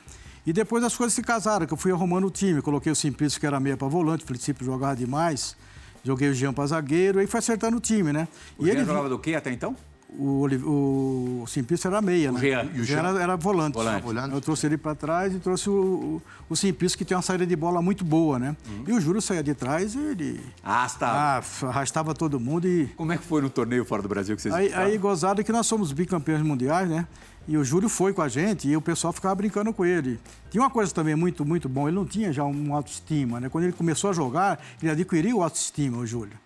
[0.45, 3.38] E depois as coisas se casaram, que eu fui arrumando o time, coloquei o Simplício,
[3.38, 5.57] que era meia para volante, o Simplício jogava demais,
[6.03, 8.27] joguei o Jean para zagueiro, aí foi acertando o time, né?
[8.59, 9.77] O Jean jogava do quê até então?
[10.18, 12.40] O, o, o Simplício era meia, o né?
[12.40, 12.68] Jean.
[12.75, 13.75] E o Jean era, era volante.
[13.75, 14.03] Volante.
[14.03, 14.35] Volante.
[14.35, 17.57] Eu trouxe ele para trás e trouxe o, o, Simplício, que tem uma saída de
[17.57, 18.57] bola muito boa, né?
[18.87, 22.87] E o Júlio saía de trás e ele ah, arrastava todo mundo e...
[22.96, 25.53] Como é que foi no torneio fora do Brasil que vocês Aí, aí gozado que
[25.53, 27.07] nós somos bicampeões mundiais, né?
[27.49, 30.20] E o Júlio foi com a gente e o pessoal ficava brincando com ele.
[30.51, 33.49] Tinha uma coisa também muito, muito bom, ele não tinha já uma autoestima, né?
[33.49, 36.38] Quando ele começou a jogar, ele adquiriu autoestima, o Júlio.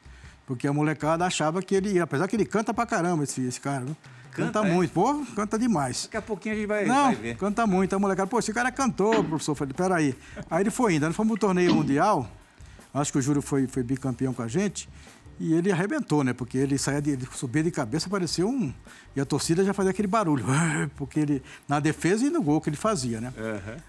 [0.46, 3.84] Porque a molecada achava que ele, apesar que ele canta pra caramba, esse, esse cara?
[4.32, 4.72] Canta, Canta, é?
[4.72, 6.02] muito, pô, canta demais.
[6.04, 7.36] Daqui a pouquinho a gente vai, Não, vai ver.
[7.36, 7.94] canta muito.
[7.94, 9.54] A molecada, pô, esse cara é cantor, professor.
[9.54, 10.14] Falei, peraí.
[10.50, 11.06] Aí ele foi indo.
[11.06, 12.28] Aí fomos pro torneio mundial.
[12.92, 14.88] Acho que o Júlio foi, foi bicampeão com a gente.
[15.38, 16.32] E ele arrebentou, né?
[16.32, 18.72] Porque ele saía de, ele subia de cabeça, parecia um.
[19.16, 20.44] E a torcida já fazia aquele barulho.
[20.96, 21.42] Porque ele.
[21.68, 23.32] Na defesa e no gol que ele fazia, né?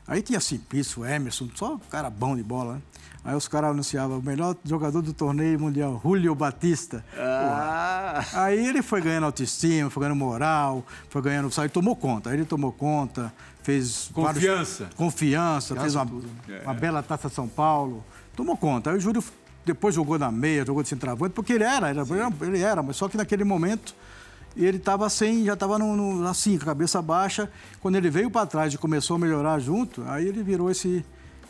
[0.07, 2.81] Aí tinha Simplício, Emerson, só cara bom de bola, né?
[3.25, 7.03] Aí os caras anunciavam o melhor jogador do torneio mundial, Julio Batista.
[7.17, 11.49] Ah, Aí ele foi ganhando autoestima, foi ganhando moral, foi ganhando.
[11.59, 12.29] Aí tomou conta.
[12.29, 13.33] Aí ele tomou conta,
[13.63, 14.09] fez.
[14.13, 14.89] vários- Confiança.
[14.95, 16.29] confiança, fez uma, tudo,
[16.63, 18.03] uma bela taça São Paulo.
[18.35, 18.91] Tomou conta.
[18.91, 19.23] Aí o Júlio
[19.65, 22.03] depois jogou na meia, jogou de centroavante, porque ele era, era-
[22.41, 23.95] ele era, mas só que naquele momento
[24.55, 25.77] ele estava sem, já estava
[26.29, 27.49] assim, com a cabeça baixa.
[27.81, 31.03] Quando ele veio para trás e começou a melhorar junto, aí ele virou esse,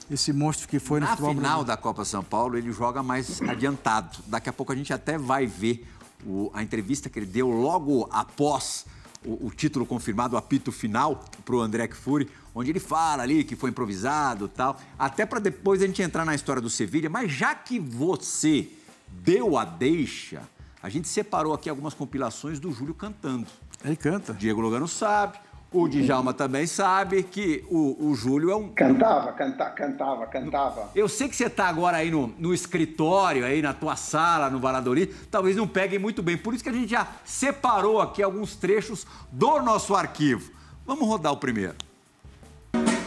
[0.09, 1.67] esse monstro que foi no na futebol final brasileiro.
[1.67, 4.19] da Copa São Paulo, ele joga mais adiantado.
[4.27, 5.87] Daqui a pouco a gente até vai ver
[6.25, 8.85] o- a entrevista que ele deu logo após
[9.25, 13.43] o, o título confirmado, o apito final, para o André Kfouri, onde ele fala ali
[13.43, 14.79] que foi improvisado e tal.
[14.99, 17.09] Até para depois a gente entrar na história do Sevilha.
[17.09, 18.69] Mas já que você
[19.09, 20.43] deu a deixa,
[20.81, 23.47] a gente separou aqui algumas compilações do Júlio cantando.
[23.83, 24.33] Ele canta.
[24.33, 25.37] Diego Lugano sabe,
[25.75, 30.89] o Djalma também sabe que o, o Júlio é um Cantava, canta, cantava, cantava.
[30.95, 34.59] eu sei que você está agora aí no, no escritório, aí na tua sala, no
[34.59, 36.38] Valladolid, talvez não peguem muito bem.
[36.38, 40.51] Por isso que a gente já separou aqui alguns trechos do nosso arquivo.
[40.85, 41.75] Vamos rodar o primeiro.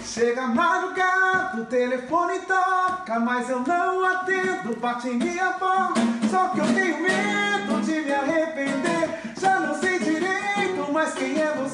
[0.04, 6.00] Chega madrugada, o telefone toca, mas eu não atendo, bate em minha porta.
[6.30, 9.20] Só que eu tenho medo de me arrepender.
[9.38, 11.67] Já não sei direito, mas quem é você?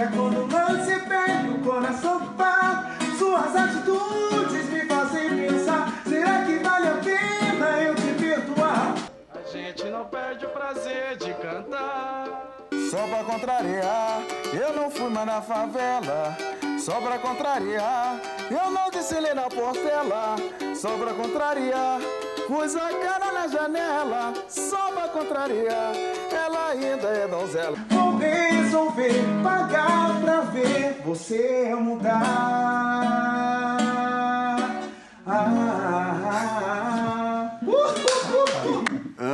[0.00, 0.16] Fraca.
[0.16, 2.90] Quando o lance perde, o coração para.
[3.18, 8.94] Suas atitudes me fazem pensar: será que vale a pena eu te perdoar?
[9.34, 12.26] A gente não perde o prazer de cantar.
[12.90, 16.36] Só pra contrariar, eu não fui mais na favela.
[16.80, 18.18] Só pra contrariar,
[18.50, 20.36] eu não descilei na portela.
[20.74, 22.00] Só pra contrariar,
[22.46, 24.32] pus a cara na janela.
[24.48, 25.92] Só pra contrariar,
[26.32, 27.76] ela ainda é donzela.
[27.90, 29.12] Vou resolver
[29.42, 32.22] pagar pra ver você mudar.
[35.26, 37.59] Ah, ah, ah.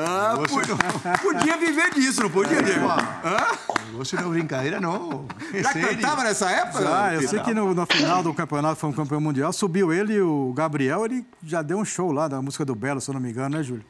[0.07, 0.77] Ah, podia,
[1.23, 2.87] podia viver disso, não podia, Diego?
[2.89, 3.57] Hã?
[3.93, 5.27] Negócio não é brincadeira, não.
[5.55, 5.89] É Já sério.
[5.97, 6.85] cantava nessa época?
[6.87, 10.15] Ah, eu sei que no, no final do campeonato, foi um campeão mundial, subiu ele
[10.15, 13.15] e o Gabriel, ele já deu um show lá da música do Belo, se eu
[13.15, 13.85] não me engano, né, Júlio?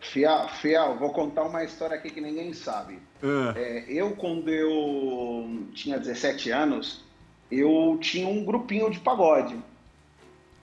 [0.00, 2.98] Fiel, fiel, vou contar uma história aqui que ninguém sabe.
[3.56, 7.04] É, eu, quando eu tinha 17 anos,
[7.50, 9.56] eu tinha um grupinho de pagode.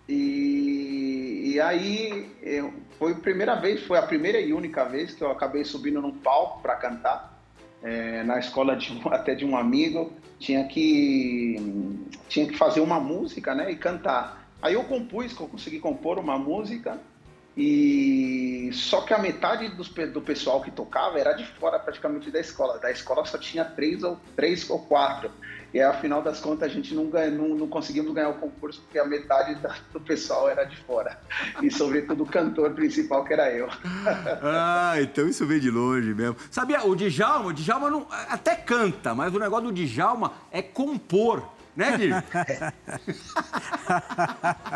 [0.07, 5.23] E, e aí eu- foi a primeira vez, foi a primeira e única vez que
[5.23, 7.39] eu acabei subindo num palco para cantar
[7.83, 10.11] é, na escola de até de um amigo.
[10.39, 11.55] Tinha que
[12.27, 14.45] tinha que fazer uma música, né, e cantar.
[14.61, 16.99] Aí eu compus, consegui compor uma música
[17.57, 22.39] e só que a metade pe- do pessoal que tocava era de fora praticamente da
[22.39, 22.79] escola.
[22.79, 25.31] Da escola só tinha três ou três ou quatro.
[25.75, 28.97] E afinal das contas, a gente não, ganha, não, não conseguimos ganhar o concurso porque
[28.97, 31.19] a metade da- do pessoal era de fora.
[31.61, 33.67] E, sobretudo, o cantor principal, que era eu.
[34.41, 36.37] Ah, então isso veio de longe mesmo.
[36.49, 41.43] Sabia, o Djalma, o Djalma não, até canta, mas o negócio do Djalma é compor,
[41.75, 42.23] né, Diego?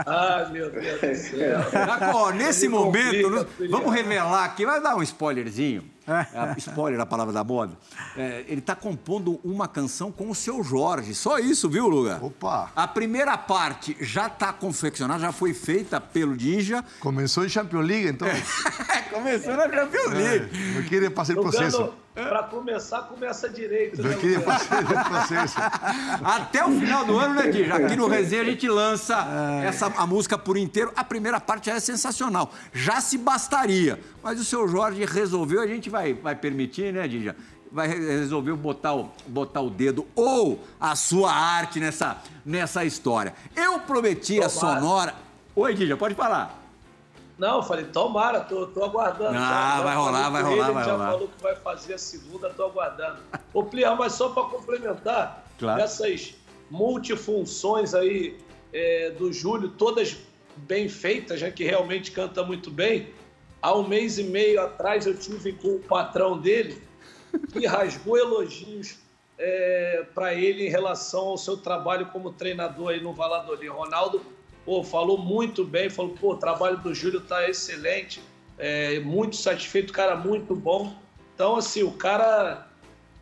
[0.05, 1.59] Ai, meu Deus do céu.
[1.89, 3.71] Agora, nesse Ele momento, complica, nós- filho.
[3.71, 5.83] vamos revelar aqui, vai dar um spoilerzinho.
[6.10, 7.74] É, spoiler é a palavra da moda.
[8.17, 11.13] É, ele está compondo uma canção com o seu Jorge.
[11.13, 12.19] Só isso, viu, Luga?
[12.22, 12.72] Opa!
[12.76, 16.84] A primeira parte já está confeccionada, já foi feita pelo Ninja.
[17.00, 18.28] Começou em Champions League, então.
[19.12, 20.74] Começou na Champions League.
[20.76, 21.93] Não queria fazer processo.
[22.27, 24.01] Para começar, começa direito.
[24.03, 25.55] né, o processo.
[26.23, 27.75] Até o final do ano, né, Dija?
[27.75, 29.15] Aqui no Resenha a gente lança
[29.63, 30.91] essa, a música por inteiro.
[30.95, 32.51] A primeira parte já é sensacional.
[32.73, 33.99] Já se bastaria.
[34.23, 37.36] Mas o seu Jorge resolveu, a gente vai, vai permitir, né, Dija?
[37.71, 43.34] Vai re- resolveu botar o, botar o dedo ou a sua arte nessa, nessa história.
[43.55, 44.79] Eu prometi a Tomara.
[44.79, 45.15] sonora.
[45.55, 46.59] Oi, Dija, pode falar.
[47.39, 49.38] Não, eu falei, tomara, tô, tô aguardando.
[49.38, 51.12] Ah, já, vai rolar, vai rolar, ele, vai já rolar.
[51.12, 53.19] falou que vai fazer a segunda, tô aguardando.
[53.54, 55.82] Ô, Pliar, mas só para complementar, claro.
[55.82, 56.36] essas
[56.69, 58.38] multifunções aí
[58.73, 60.17] é, do Júlio, todas
[60.58, 63.13] bem feitas, já que realmente canta muito bem.
[63.62, 66.84] Há um mês e meio atrás eu tive com o patrão dele
[67.54, 68.97] que rasgou elogios
[69.38, 73.69] é, para ele em relação ao seu trabalho como treinador aí no Valladolid.
[73.69, 74.21] Ronaldo
[74.69, 78.21] pô, falou muito bem, falou, pô, o trabalho do Júlio tá excelente,
[78.55, 80.95] é, muito satisfeito, cara muito bom.
[81.34, 82.67] Então, assim, o cara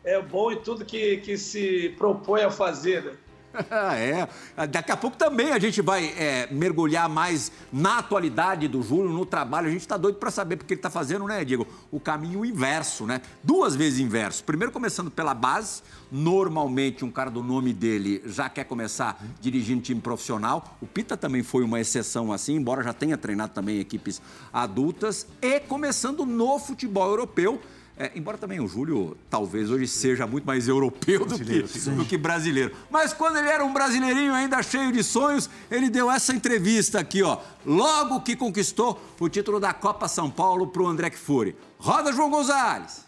[0.04, 3.14] é bom em tudo que, que se propõe a fazer, né?
[3.96, 4.28] é.
[4.68, 9.26] Daqui a pouco também a gente vai é, mergulhar mais na atualidade do Júlio, no
[9.26, 9.68] trabalho.
[9.68, 11.68] A gente está doido para saber porque ele está fazendo, né, Diego?
[11.92, 13.22] O caminho inverso, né?
[13.44, 14.44] Duas vezes inverso.
[14.44, 15.82] Primeiro começando pela base.
[16.12, 20.78] Normalmente um cara do nome dele já quer começar dirigindo time profissional.
[20.82, 24.22] O Pita também foi uma exceção assim, embora já tenha treinado também equipes
[24.54, 25.28] adultas.
[25.42, 27.60] E começando no futebol europeu
[28.00, 32.18] é, embora também o Júlio talvez hoje seja muito mais europeu do que, do que,
[32.18, 32.76] brasileiro.
[32.92, 37.24] Mas quando ele era um brasileirinho ainda cheio de sonhos, ele deu essa entrevista aqui,
[37.24, 37.40] ó.
[37.66, 41.56] Logo que conquistou o título da Copa São Paulo para o André Fury.
[41.80, 43.06] Roda, João Gonzalez!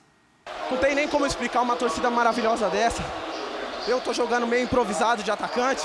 [0.72, 3.04] Não tem nem como explicar uma torcida maravilhosa dessa.
[3.88, 5.84] Eu tô jogando meio improvisado de atacante,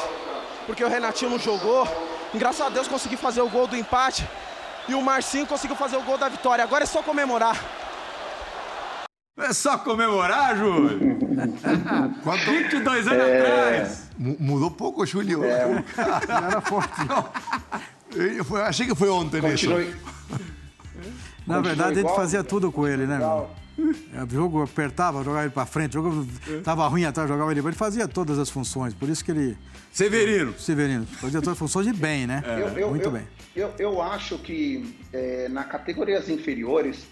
[0.66, 1.86] porque o Renatinho não jogou.
[2.32, 4.26] Graças a Deus consegui fazer o gol do empate
[4.88, 6.64] e o Marcinho conseguiu fazer o gol da vitória.
[6.64, 7.83] Agora é só comemorar.
[9.36, 11.18] É só comemorar, Júlio.
[12.22, 12.44] Quanto...
[12.44, 13.40] 22 anos é...
[13.40, 14.10] atrás.
[14.16, 15.44] Mudou pouco, Júlio.
[15.44, 15.84] É.
[16.28, 17.00] Era forte.
[18.14, 19.88] Eu achei que foi ontem Continue...
[19.88, 20.14] isso.
[21.46, 23.50] Na verdade, a gente fazia tudo com ele, né, meu?
[23.76, 26.26] O é, jogo apertava, jogava ele pra frente, o jogo
[26.62, 27.60] tava ruim atrás, jogava ele.
[27.60, 29.58] Ele fazia todas as funções, por isso que ele.
[29.92, 30.54] Severino.
[30.58, 31.06] Severino.
[31.06, 32.42] Fazia todas as funções de bem, né?
[32.46, 32.62] É.
[32.62, 33.22] Eu, eu, Muito eu, bem.
[33.54, 37.04] Eu, eu acho que é, na categorias inferiores,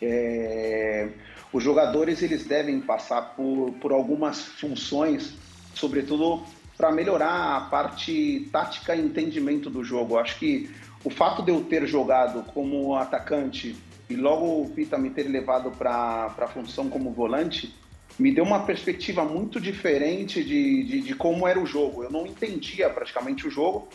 [0.00, 1.08] é,
[1.52, 5.34] os jogadores eles devem passar por, por algumas funções,
[5.74, 6.42] sobretudo
[6.76, 10.18] para melhorar a parte tática e entendimento do jogo.
[10.18, 10.70] Acho que
[11.04, 13.76] o fato de eu ter jogado como atacante
[14.08, 17.74] e logo o Pita me ter levado para a função como volante,
[18.18, 22.04] me deu uma perspectiva muito diferente de, de, de, como era o jogo.
[22.04, 23.88] Eu não entendia praticamente o jogo.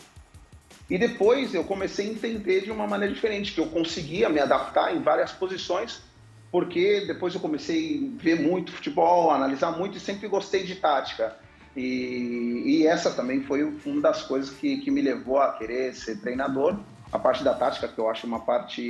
[0.88, 4.94] E depois eu comecei a entender de uma maneira diferente, que eu conseguia me adaptar
[4.96, 6.02] em várias posições
[6.50, 11.36] porque depois eu comecei a ver muito futebol, analisar muito e sempre gostei de tática.
[11.76, 16.20] E, e essa também foi uma das coisas que, que me levou a querer ser
[16.20, 16.78] treinador.
[17.12, 18.82] A parte da tática, que eu acho uma parte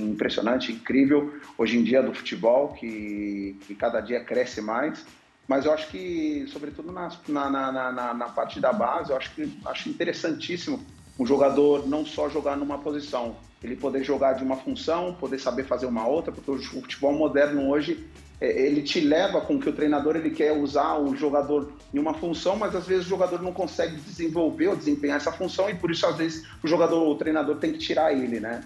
[0.00, 5.04] impressionante, incrível, hoje em dia do futebol, que, que cada dia cresce mais.
[5.48, 9.58] Mas eu acho que, sobretudo na, na, na, na parte da base, eu acho, que,
[9.66, 10.80] acho interessantíssimo
[11.18, 15.64] um jogador não só jogar numa posição, ele poder jogar de uma função, poder saber
[15.64, 18.06] fazer uma outra, porque o futebol moderno hoje
[18.40, 22.12] é, ele te leva com que o treinador ele quer usar o jogador em uma
[22.14, 25.92] função, mas às vezes o jogador não consegue desenvolver ou desempenhar essa função e por
[25.92, 28.64] isso às vezes o jogador, o treinador tem que tirar ele, né?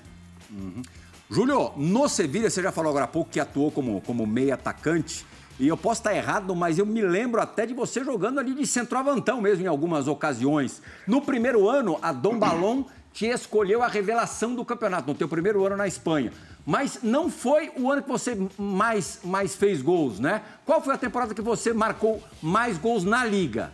[0.50, 0.80] Uhum.
[1.28, 5.26] Júlio, no Sevilha você já falou agora há pouco que atuou como, como meio atacante.
[5.58, 8.66] E eu posso estar errado, mas eu me lembro até de você jogando ali de
[8.66, 10.82] centroavantão mesmo em algumas ocasiões.
[11.06, 12.84] No primeiro ano, a Dom Balon
[13.16, 16.30] te escolheu a revelação do campeonato, no teu primeiro ano na Espanha.
[16.66, 20.42] Mas não foi o ano que você mais, mais fez gols, né?
[20.66, 23.72] Qual foi a temporada que você marcou mais gols na Liga?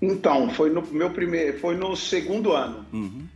[0.00, 2.86] Então, foi no meu primeiro, foi no segundo ano.
[2.92, 3.26] Uhum.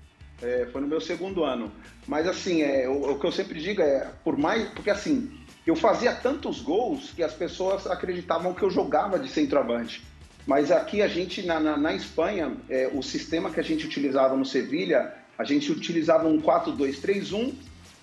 [0.41, 1.73] É, foi no meu segundo ano.
[2.07, 5.75] Mas assim, é, o, o, que eu sempre digo é, por mais, porque assim, eu
[5.75, 10.05] fazia tantos gols que as pessoas acreditavam que eu jogava de centroavante.
[10.47, 14.37] Mas aqui a gente, na, na, na Espanha, é, o sistema que a gente utilizava
[14.37, 17.55] no Sevilha, a gente utilizava um 4-2-3-1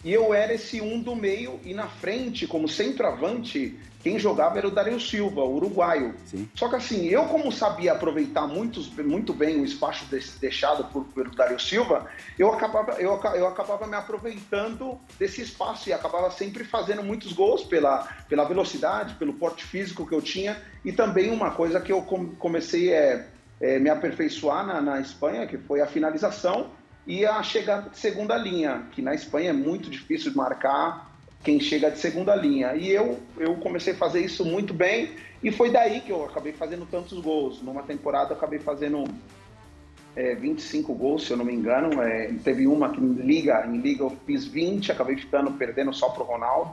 [0.03, 4.67] e eu era esse um do meio e na frente, como centroavante, quem jogava era
[4.67, 6.15] o Dario Silva, o uruguaio.
[6.25, 6.49] Sim.
[6.55, 10.05] Só que assim, eu como sabia aproveitar muito, muito bem o espaço
[10.39, 15.93] deixado por, pelo Dario Silva, eu acabava, eu, eu acabava me aproveitando desse espaço e
[15.93, 20.57] acabava sempre fazendo muitos gols pela, pela velocidade, pelo porte físico que eu tinha.
[20.83, 22.01] E também uma coisa que eu
[22.39, 23.27] comecei a é,
[23.61, 26.71] é, me aperfeiçoar na, na Espanha, que foi a finalização
[27.05, 31.11] e a chegada de segunda linha, que na Espanha é muito difícil de marcar
[31.43, 32.75] quem chega de segunda linha.
[32.75, 35.11] E eu, eu comecei a fazer isso muito bem
[35.43, 37.61] e foi daí que eu acabei fazendo tantos gols.
[37.61, 39.03] Numa temporada eu acabei fazendo
[40.15, 42.01] é, 25 gols, se eu não me engano.
[42.01, 46.09] É, teve uma que em Liga, em Liga eu fiz 20, acabei ficando perdendo só
[46.09, 46.71] pro Ronaldo,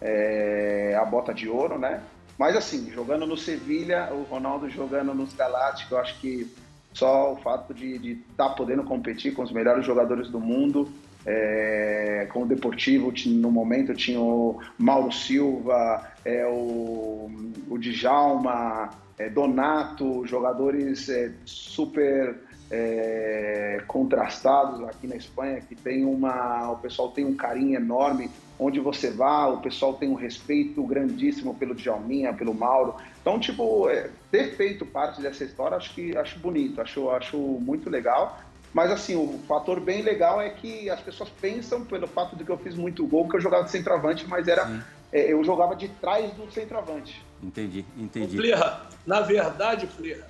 [0.00, 2.02] é, a bota de ouro, né?
[2.38, 6.50] Mas assim, jogando no Sevilha, o Ronaldo jogando nos Galácticos, eu acho que
[6.92, 10.88] só o fato de estar tá podendo competir com os melhores jogadores do mundo.
[11.24, 17.30] É, com o Deportivo, no momento tinha o Mauro Silva, é, o,
[17.68, 22.40] o Djalma, é, Donato, jogadores é, super
[22.72, 28.30] é, contrastados aqui na Espanha, que tem uma, o pessoal tem um carinho enorme.
[28.58, 32.94] Onde você vá, o pessoal tem um respeito grandíssimo pelo Djalminha, pelo Mauro.
[33.20, 37.90] Então, tipo, é, ter feito parte dessa história, acho que acho bonito, acho, acho muito
[37.90, 38.40] legal.
[38.72, 42.50] Mas assim, o fator bem legal é que as pessoas pensam pelo fato de que
[42.50, 45.88] eu fiz muito gol, que eu jogava de centroavante, mas era é, eu jogava de
[45.88, 47.22] trás do centroavante.
[47.42, 48.36] Entendi, entendi.
[48.36, 50.26] Flirra, na verdade, Flirra,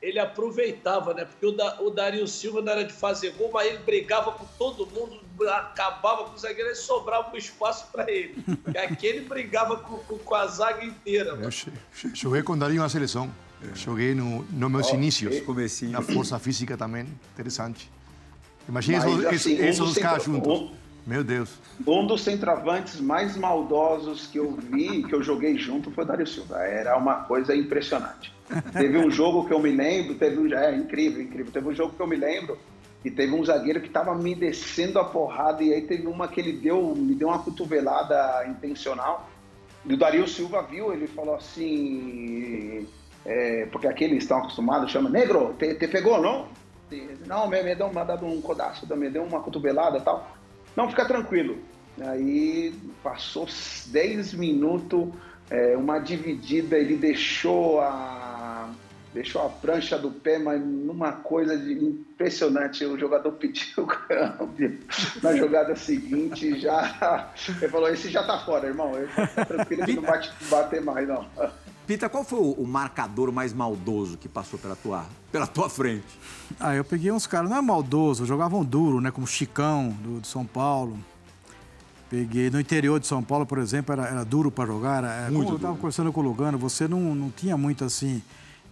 [0.00, 1.24] ele aproveitava, né?
[1.24, 4.44] Porque o, da, o Dario Silva não era de fazer gol, mas ele brigava com
[4.58, 8.34] todo mundo, acabava com o zagueiro e sobrava um espaço para ele.
[8.62, 11.30] Porque aquele brigava com, com, com, a zaga inteira.
[11.30, 11.50] Eu
[12.14, 13.32] joguei com o Dario na seleção.
[13.74, 15.40] Joguei no, no meus oh, inícios.
[15.40, 15.92] Comecinho.
[15.92, 17.06] Na força física também.
[17.32, 17.90] Interessante.
[18.68, 18.98] Imagina
[19.30, 20.52] assim, esses, um caras juntos.
[20.52, 20.70] Um,
[21.06, 21.50] Meu Deus.
[21.86, 26.26] Um dos centroavantes mais maldosos que eu vi, que eu joguei junto, foi o Dario
[26.26, 26.58] Silva.
[26.58, 28.35] Era uma coisa impressionante.
[28.72, 31.52] Teve um jogo que eu me lembro, teve um, é incrível, incrível.
[31.52, 32.58] Teve um jogo que eu me lembro
[33.04, 36.40] e teve um zagueiro que estava me descendo a porrada e aí teve uma que
[36.40, 39.28] ele deu, me deu uma cotovelada intencional.
[39.84, 42.86] E o Dario Silva viu, ele falou assim,
[43.24, 46.48] é, porque aqueles estão acostumados, chama negro, te, te pegou, não?
[47.26, 50.36] Não, me, me deu uma, um codaço, me deu uma cotovelada tal.
[50.76, 51.58] Não, fica tranquilo.
[52.00, 53.46] Aí passou
[53.86, 55.08] 10 minutos,
[55.50, 58.25] é, uma dividida, ele deixou a,
[59.16, 62.84] deixou a prancha do pé, mas numa coisa de, impressionante.
[62.84, 64.78] O jogador pediu o câmbio.
[65.22, 67.32] Na jogada seguinte, já.
[67.60, 68.94] Ele falou: esse já tá fora, irmão.
[68.94, 71.26] Ele tá tranquilo que não vai bater mais, não.
[71.86, 76.18] Pita, qual foi o, marcador mais maldoso que passou pela tua, pela tua frente?
[76.58, 79.12] Ah, eu peguei uns caras, não é maldoso, jogavam duro, né?
[79.12, 80.98] Como Chicão, do, de São Paulo.
[82.10, 85.04] Peguei no interior de São Paulo, por exemplo, era, era duro para jogar.
[85.04, 88.20] Era, Muito como eu estava conversando com o Lugano, você não, não tinha muito assim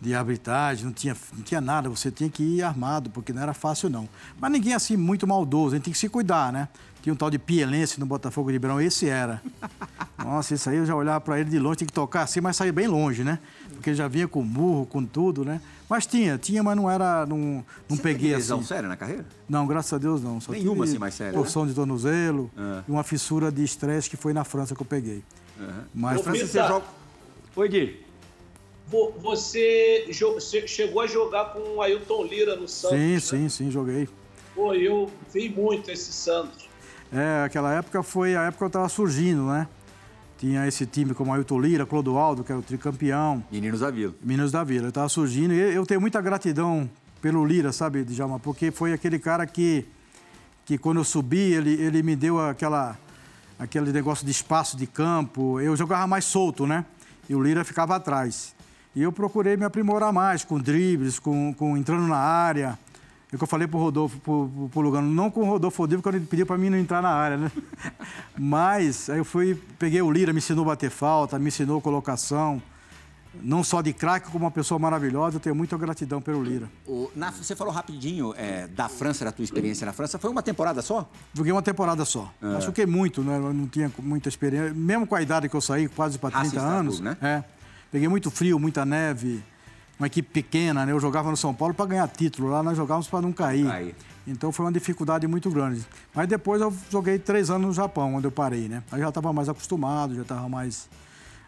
[0.01, 3.55] de arbitragem, não tinha, não tinha nada, você tinha que ir armado, porque não era
[3.55, 4.09] fácil não.
[4.39, 6.69] Mas ninguém assim muito maldoso, a gente tem que se cuidar, né?
[7.03, 9.43] Tinha um tal de Pielense no Botafogo de Ribeirão, esse era.
[10.17, 12.57] Nossa, isso aí eu já olhava para ele de longe, tinha que tocar assim, mas
[12.57, 13.39] sair bem longe, né?
[13.75, 15.61] Porque ele já vinha com burro, com tudo, né?
[15.89, 17.27] Mas tinha, tinha, mas não era.
[17.27, 18.69] Não, não peguei teve lesão assim.
[18.69, 19.27] séria na carreira?
[19.47, 20.41] Não, graças a Deus não.
[20.41, 21.35] Só Nenhuma assim mais séria.
[21.35, 21.69] Porção né?
[21.69, 22.83] de tornozelo é.
[22.89, 25.23] e uma fissura de estresse que foi na França que eu peguei.
[25.61, 25.67] Uhum.
[25.95, 26.87] Mas França, você joga.
[27.55, 28.04] Oi, Gui.
[28.89, 30.07] Você
[30.67, 32.99] chegou a jogar com o Ailton Lira no Santos?
[32.99, 33.21] Sim, né?
[33.21, 34.09] sim, sim, joguei.
[34.55, 36.69] Pô, eu vi muito esse Santos.
[37.13, 39.67] É, aquela época foi a época que eu estava surgindo, né?
[40.39, 43.43] Tinha esse time como Ailton Lira, Clodoaldo, que era o tricampeão.
[43.51, 44.15] Meninos da Vila.
[44.23, 44.87] Meninos da Vila.
[44.87, 46.91] Eu estava surgindo e eu tenho muita gratidão
[47.23, 48.39] pelo Lira, sabe, Djalma?
[48.39, 49.87] Porque foi aquele cara que,
[50.67, 52.99] que quando eu subi, ele, ele me deu aquela,
[53.59, 55.61] aquele negócio de espaço de campo.
[55.61, 56.85] Eu jogava mais solto, né?
[57.29, 58.55] E o Lira ficava atrás.
[58.95, 62.79] E eu procurei me aprimorar mais, com dribles, com, com entrando na área.
[63.33, 66.01] É o que eu falei pro Rodolfo, pro, pro Lugano, não com o Rodolfo Rodrigo,
[66.01, 67.51] porque ele pediu para mim não entrar na área, né?
[68.39, 72.63] Mas aí eu fui, peguei o Lira, me ensinou a bater falta, me ensinou colocação.
[73.43, 76.71] Não só de craque, como uma pessoa maravilhosa, eu tenho muita gratidão pelo Lira.
[76.87, 80.17] O, na, você falou rapidinho é, da França, da tua experiência na França.
[80.17, 81.11] Foi uma temporada só?
[81.33, 82.33] Joguei uma temporada só.
[82.41, 82.47] É.
[82.47, 83.37] Machuquei muito, né?
[83.37, 84.73] Eu não tinha muita experiência.
[84.73, 87.01] Mesmo com a idade que eu saí, quase para 30 anos.
[87.01, 87.17] Né?
[87.21, 87.43] É.
[87.95, 89.41] Peguei muito frio, muita neve
[89.97, 90.91] uma equipe pequena, né?
[90.91, 93.65] Eu jogava no São Paulo para ganhar título, lá nós jogávamos para não cair.
[93.65, 93.95] cair.
[94.27, 95.87] Então foi uma dificuldade muito grande.
[96.13, 98.83] Mas depois eu joguei três anos no Japão, onde eu parei, né?
[98.91, 100.89] Aí já estava mais acostumado, já estava mais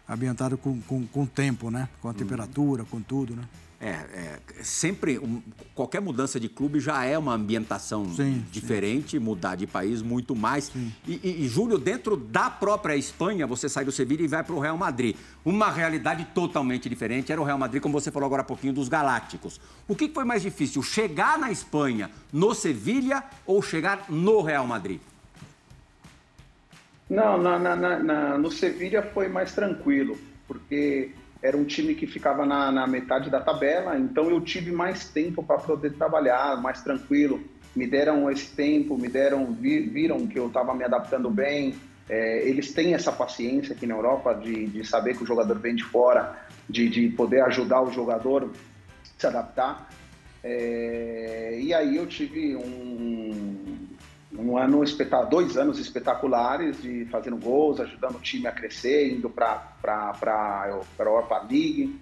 [0.07, 1.89] ambientado com, com, com o tempo, né?
[2.01, 3.43] Com a temperatura, com tudo, né?
[3.79, 5.39] É, é sempre um,
[5.75, 9.19] qualquer mudança de clube já é uma ambientação sim, diferente, sim.
[9.19, 10.71] mudar de país muito mais.
[11.07, 14.55] E, e, e, Júlio, dentro da própria Espanha, você sai do Sevilla e vai para
[14.55, 15.15] o Real Madrid.
[15.45, 17.31] Uma realidade totalmente diferente.
[17.31, 19.61] Era o Real Madrid, como você falou agora há pouquinho, dos Galácticos.
[19.87, 24.99] O que foi mais difícil, chegar na Espanha, no Sevilla ou chegar no Real Madrid?
[27.09, 30.17] Não, na, na, na, no Sevilla foi mais tranquilo,
[30.47, 31.11] porque
[31.41, 35.43] era um time que ficava na, na metade da tabela, então eu tive mais tempo
[35.43, 37.41] para poder trabalhar, mais tranquilo.
[37.75, 41.75] Me deram esse tempo, me deram, viram que eu estava me adaptando bem.
[42.09, 45.75] É, eles têm essa paciência aqui na Europa de, de saber que o jogador vem
[45.75, 48.51] de fora, de, de poder ajudar o jogador
[49.17, 49.89] se adaptar.
[50.43, 53.66] É, e aí eu tive um,
[54.37, 54.83] um ano
[55.29, 61.39] dois anos espetaculares de fazendo gols, ajudando o time a crescer, indo para a Europa
[61.49, 61.99] League.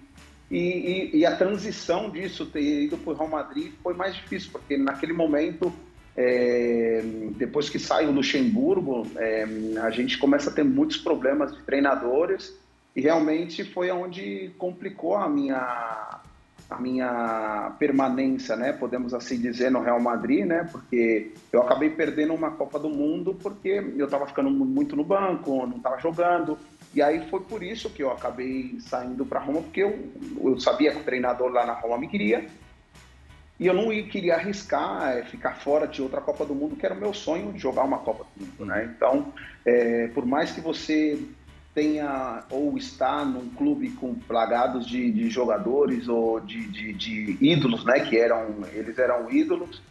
[0.50, 4.50] E, e, e, a transição disso, ter ido para o Real Madrid, foi mais difícil,
[4.52, 5.72] porque naquele momento,
[6.16, 7.02] é,
[7.36, 9.44] depois que sai o Luxemburgo, é,
[9.82, 12.54] a gente começa a ter muitos problemas de treinadores,
[12.94, 16.20] e realmente foi onde complicou a minha,
[16.68, 18.72] a minha permanência, né?
[18.72, 20.68] Podemos assim dizer no Real Madrid, né?
[20.70, 25.66] Porque eu acabei perdendo uma Copa do Mundo porque eu estava ficando muito no banco,
[25.66, 26.58] não estava jogando.
[26.92, 30.10] E aí foi por isso que eu acabei saindo para Roma, porque eu,
[30.42, 32.46] eu sabia que o treinador lá na Roma me queria.
[33.58, 36.94] E eu não queria arriscar é, ficar fora de outra Copa do Mundo, que era
[36.94, 38.66] o meu sonho de jogar uma Copa do Mundo.
[38.66, 38.92] Né?
[38.94, 39.32] Então,
[39.64, 41.18] é, por mais que você
[41.76, 47.84] tenha ou está num clube com plagados de, de jogadores ou de, de, de, ídolos,
[47.84, 48.00] né?
[48.00, 49.82] Que eram eles eram ídolos,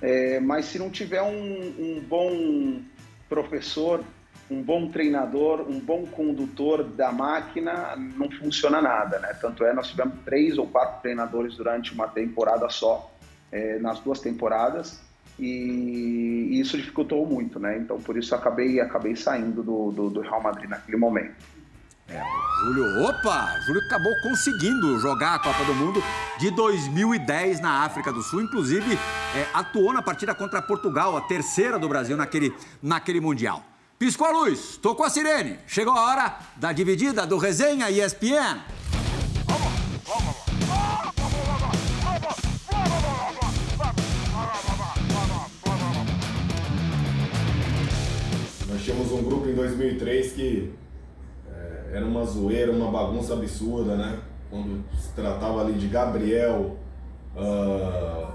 [0.00, 2.80] é, mas se não tiver um, um bom
[3.28, 4.04] professor
[4.50, 9.32] um bom treinador, um bom condutor da máquina, não funciona nada, né?
[9.40, 13.10] Tanto é, nós tivemos três ou quatro treinadores durante uma temporada só,
[13.50, 15.00] é, nas duas temporadas,
[15.38, 17.78] e, isso dificultou muito, né?
[17.78, 21.34] Então, por isso, acabei, acabei saindo do, do, do Real Madrid naquele momento.
[22.08, 22.22] É,
[22.64, 23.60] Júlio, opa!
[23.66, 26.02] Júlio acabou conseguindo jogar a Copa do Mundo
[26.38, 28.42] de 2010 na África do Sul.
[28.42, 28.94] Inclusive,
[29.34, 33.64] é, atuou na partida contra Portugal, a terceira do Brasil naquele, naquele Mundial.
[33.98, 35.58] Piscou a luz, tocou a sirene.
[35.66, 38.60] Chegou a hora da dividida do Resenha ESPN.
[49.04, 50.72] Tínhamos um grupo em 2003 que
[51.52, 54.18] é, era uma zoeira, uma bagunça absurda, né?
[54.50, 56.76] Quando se tratava ali de Gabriel,
[57.36, 58.32] uh,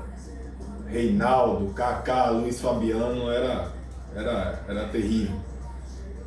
[0.88, 3.72] Reinaldo, Kaká, Luiz Fabiano, era,
[4.16, 5.36] era, era terrível.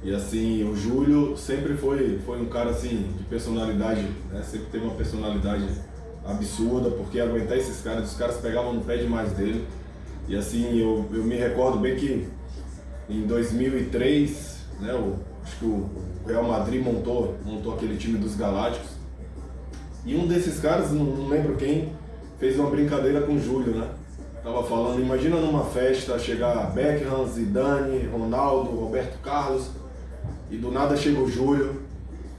[0.02, 4.42] E assim, o Júlio sempre foi, foi um cara assim, de personalidade, né?
[4.42, 5.68] Sempre teve uma personalidade
[6.24, 9.66] absurda, porque aguentar esses caras, os caras pegavam no pé demais dele.
[10.26, 12.28] E assim, eu, eu me recordo bem que
[13.18, 15.90] em 2003, né, o, acho que o
[16.26, 18.90] Real Madrid montou, montou aquele time dos Galácticos.
[20.04, 21.92] E um desses caras, não, não lembro quem,
[22.38, 23.88] fez uma brincadeira com o Júlio, né?
[24.42, 29.70] Tava falando, imagina numa festa chegar Beckham, Zidane, Ronaldo, Roberto Carlos
[30.50, 31.80] e do nada chega o Júlio,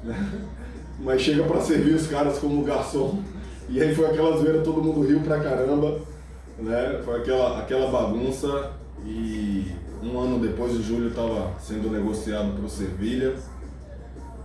[0.03, 0.13] né?
[0.99, 3.21] mas chega para servir os caras como garçom.
[3.69, 6.01] E aí foi aquela zoeira, todo mundo riu pra caramba,
[6.59, 7.01] né?
[7.05, 8.73] Foi aquela, aquela bagunça
[9.05, 9.71] e
[10.03, 13.35] um ano depois o Júlio estava sendo negociado para o Sevilha,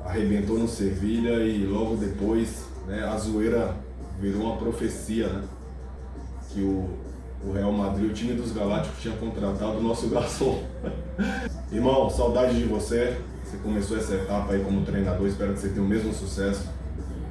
[0.05, 3.75] arrebentou no Sevilha e logo depois né, a zoeira
[4.21, 5.43] virou uma profecia, né?
[6.51, 6.89] Que o,
[7.47, 10.63] o Real Madrid, o time dos Galácticos, tinha contratado o nosso garçom.
[11.71, 13.19] Irmão, saudade de você.
[13.45, 16.69] Você começou essa etapa aí como treinador, espero que você tenha o mesmo sucesso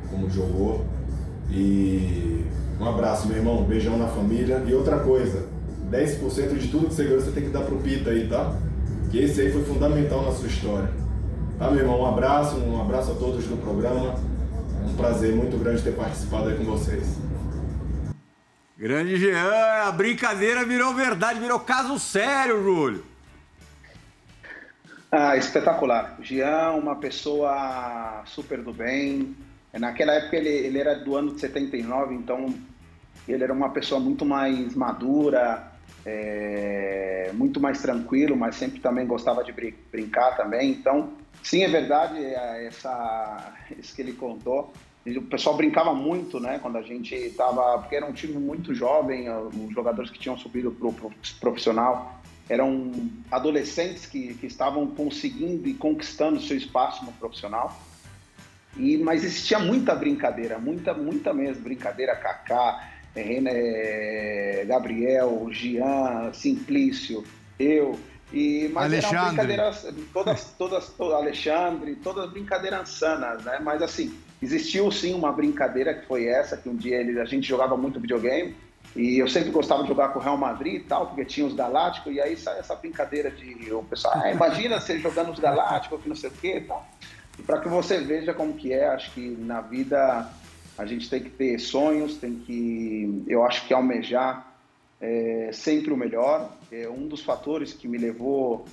[0.10, 0.86] como jogou.
[1.50, 2.44] E
[2.80, 4.64] um abraço, meu irmão, um beijão na família.
[4.68, 5.46] E outra coisa,
[5.92, 8.56] 10% de tudo que você ganhou você tem que dar pro Pita aí, tá?
[9.10, 10.90] Que esse aí foi fundamental na sua história.
[11.58, 12.02] Tá, meu irmão?
[12.02, 14.16] Um abraço, um abraço a todos do programa.
[14.84, 17.18] É um prazer muito grande ter participado aí com vocês.
[18.78, 23.04] Grande Jean, a brincadeira virou verdade, virou caso sério, Júlio.
[25.12, 26.18] Ah, espetacular.
[26.22, 29.36] Jean, uma pessoa super do bem.
[29.74, 32.54] Naquela época ele, ele era do ano de 79, então
[33.28, 35.67] ele era uma pessoa muito mais madura,
[36.06, 40.72] é, muito mais tranquilo, mas sempre também gostava de brin brincar também.
[40.72, 41.14] Então,
[41.44, 44.72] sim, é verdade, é, essa, isso que ele contou.
[45.06, 49.30] O pessoal brincava muito, né, quando a gente estava, porque era um time muito jovem,
[49.30, 50.94] os jogadores que tinham subido para o
[51.40, 52.20] profissional
[52.50, 52.92] eram
[53.32, 57.78] adolescentes que, que estavam conseguindo e conquistando seu espaço no profissional.
[58.76, 67.24] E, mas existia muita brincadeira, muita, muita mesmo, brincadeira, Kaká, René, Gabriel, Gian, Simplício,
[67.60, 67.98] eu.
[68.32, 69.58] E, mas Alexandre.
[70.14, 73.60] todas, todas, todas, Alexandre, todas brincadeiras sanas, né?
[73.64, 77.48] Mas assim, existiu sim uma brincadeira que foi essa, que um dia ele, a gente
[77.48, 78.56] jogava muito videogame,
[78.96, 81.54] e eu sempre gostava de jogar com o Real Madrid e tal, porque tinha os
[81.54, 86.02] Galácticos, e aí sai essa brincadeira de o pessoal, ah, imagina você jogando os Galácticos,
[86.02, 86.86] que não sei o quê e tal.
[87.38, 90.28] E para que você veja como que é, acho que na vida
[90.78, 94.56] a gente tem que ter sonhos, tem que, eu acho que almejar
[95.02, 96.56] é, sempre o melhor.
[96.72, 98.66] É um dos fatores que me levou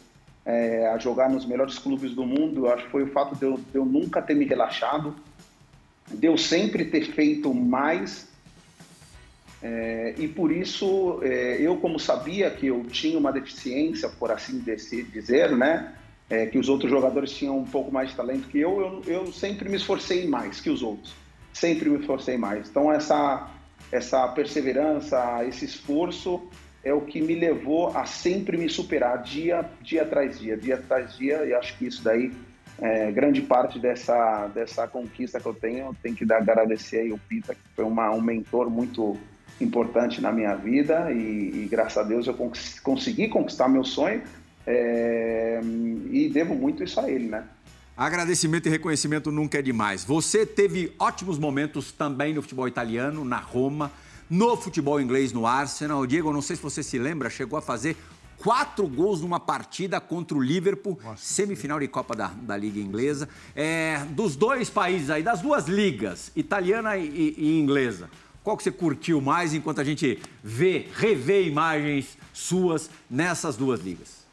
[0.45, 3.45] é, a jogar nos melhores clubes do mundo, eu acho que foi o fato de
[3.45, 5.15] eu, de eu nunca ter me relaxado,
[6.11, 8.29] de eu sempre ter feito mais
[9.65, 14.59] é, e por isso, é, eu como sabia que eu tinha uma deficiência, por assim
[14.59, 15.95] dizer, né?
[16.29, 19.33] É, que os outros jogadores tinham um pouco mais de talento que eu, eu, eu,
[19.33, 21.15] sempre me esforcei mais que os outros.
[21.55, 22.69] Sempre me esforcei mais.
[22.69, 23.51] Então essa
[23.91, 26.49] essa perseverança, esse esforço
[26.83, 31.17] é o que me levou a sempre me superar dia dia atrás dia, dia atrás
[31.17, 31.47] dia.
[31.47, 32.31] E acho que isso daí
[32.79, 37.19] é, grande parte dessa dessa conquista que eu tenho tem que dar agradecer aí o
[37.19, 39.17] Pita que foi uma, um mentor muito
[39.61, 44.23] importante na minha vida e, e graças a Deus eu cons consegui conquistar meu sonho
[44.67, 45.61] é,
[46.11, 47.45] e devo muito isso a ele, né?
[47.97, 50.05] Agradecimento e reconhecimento nunca é demais.
[50.05, 53.93] Você teve ótimos momentos também no futebol italiano, na Roma,
[54.29, 56.05] no futebol inglês, no Arsenal.
[56.05, 57.97] Diego, não sei se você se lembra, chegou a fazer
[58.37, 63.29] quatro gols numa partida contra o Liverpool, Nossa, semifinal de Copa da, da Liga Inglesa.
[63.55, 68.11] É, dos dois países aí, das duas ligas, italiana e, e, e inglesa,
[68.43, 74.25] qual que você curtiu mais enquanto a gente vê, revê imagens suas nessas duas ligas?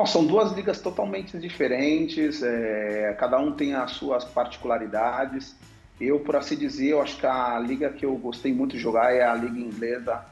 [0.00, 5.54] Bom, são duas ligas totalmente diferentes, é, cada um tem as suas particularidades.
[6.00, 9.14] Eu, por assim dizer, eu acho que a liga que eu gostei muito de jogar
[9.14, 10.24] é a liga inglesa.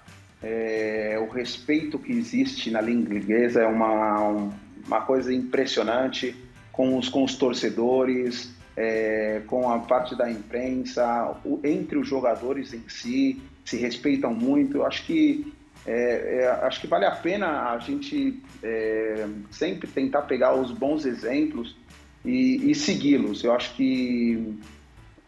[0.43, 4.51] É, o respeito que existe na liga inglesa é uma,
[4.87, 6.35] uma coisa impressionante
[6.73, 12.73] com os, com os torcedores, é, com a parte da imprensa, o, entre os jogadores
[12.73, 14.79] em si, se respeitam muito.
[14.79, 15.53] Eu acho que
[15.91, 21.07] é, é, acho que vale a pena a gente é, sempre tentar pegar os bons
[21.07, 21.75] exemplos
[22.23, 23.43] e, e segui-los.
[23.43, 24.59] Eu acho que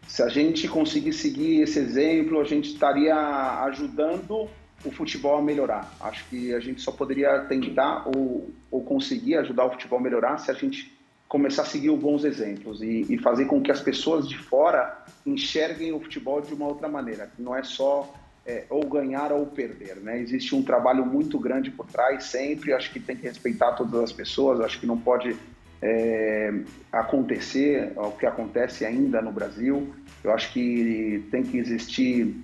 [0.07, 3.17] se a gente conseguir seguir esse exemplo, a gente estaria
[3.65, 4.51] ajudando
[4.85, 5.95] o futebol a melhorar.
[5.99, 10.37] Acho que a gente só poderia tentar ou, ou conseguir ajudar o futebol a melhorar
[10.39, 10.95] se a gente
[11.27, 15.05] começar a seguir os bons exemplos e, e fazer com que as pessoas de fora
[15.25, 18.13] enxerguem o futebol de uma outra maneira, que não é só
[18.47, 20.18] é, ou ganhar ou perder, né?
[20.20, 22.72] Existe um trabalho muito grande por trás sempre.
[22.72, 24.61] Acho que tem que respeitar todas as pessoas.
[24.61, 25.36] Acho que não pode
[25.82, 26.53] é,
[26.93, 29.95] acontecer o que acontece ainda no Brasil.
[30.22, 32.34] Eu acho que tem que existir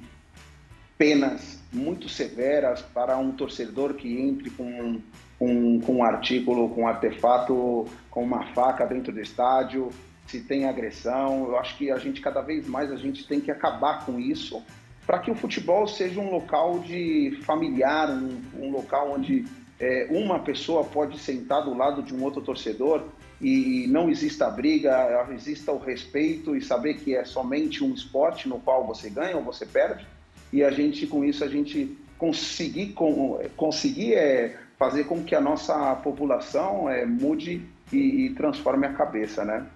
[0.96, 5.00] penas muito severas para um torcedor que entre com,
[5.38, 9.90] com, com um artículo, com um artefato, com uma faca dentro do estádio,
[10.26, 11.46] se tem agressão.
[11.48, 14.62] Eu acho que a gente cada vez mais a gente tem que acabar com isso
[15.06, 19.44] para que o futebol seja um local de familiar, um, um local onde
[19.78, 23.02] é, uma pessoa pode sentar do lado de um outro torcedor
[23.40, 28.58] e não exista briga, exista o respeito e saber que é somente um esporte no
[28.58, 30.06] qual você ganha ou você perde
[30.52, 35.40] e a gente com isso a gente conseguir com, conseguir é, fazer com que a
[35.40, 39.66] nossa população é, mude e, e transforme a cabeça, né?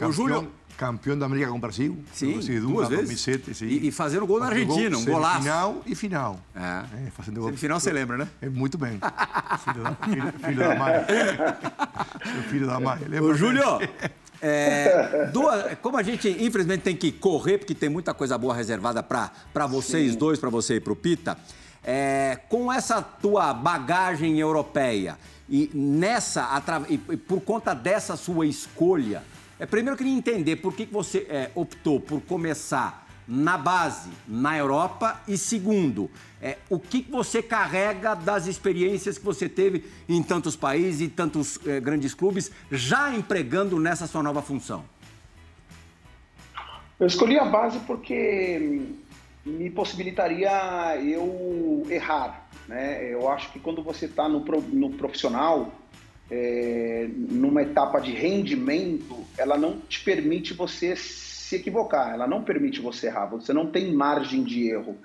[0.00, 1.98] O Júlio, campeão da América com o Brasil.
[2.12, 3.24] Sim, duas vezes.
[3.24, 3.66] 2007, sim.
[3.66, 5.42] E, e fazendo gol na Argentina, gol, um golaço.
[5.42, 6.40] Final e final.
[6.54, 7.06] É.
[7.06, 7.48] é fazendo gol.
[7.48, 8.28] Semifinal você lembra, né?
[8.40, 9.00] É, muito bem.
[9.64, 10.92] filho, da, filho, filho da mãe.
[12.32, 12.98] Seu filho da mãe.
[13.20, 13.64] Ô, Júlio,
[14.40, 19.02] é, duas, como a gente, infelizmente, tem que correr, porque tem muita coisa boa reservada
[19.02, 20.18] para vocês sim.
[20.18, 21.36] dois, para você e para o Pita,
[21.82, 25.18] é, com essa tua bagagem europeia
[25.48, 26.48] e nessa,
[26.88, 29.24] e por conta dessa sua escolha,
[29.58, 34.10] é, primeiro, eu queria entender por que, que você é, optou por começar na base,
[34.26, 39.84] na Europa, e segundo, é, o que, que você carrega das experiências que você teve
[40.08, 44.82] em tantos países e tantos é, grandes clubes, já empregando nessa sua nova função?
[46.98, 48.82] Eu escolhi a base porque
[49.44, 52.48] me possibilitaria eu errar.
[52.66, 53.12] Né?
[53.12, 55.72] Eu acho que quando você está no, no profissional,
[56.30, 62.80] é, numa etapa de rendimento, ela não te permite você se equivocar, ela não permite
[62.80, 64.96] você errar, você não tem margem de erro.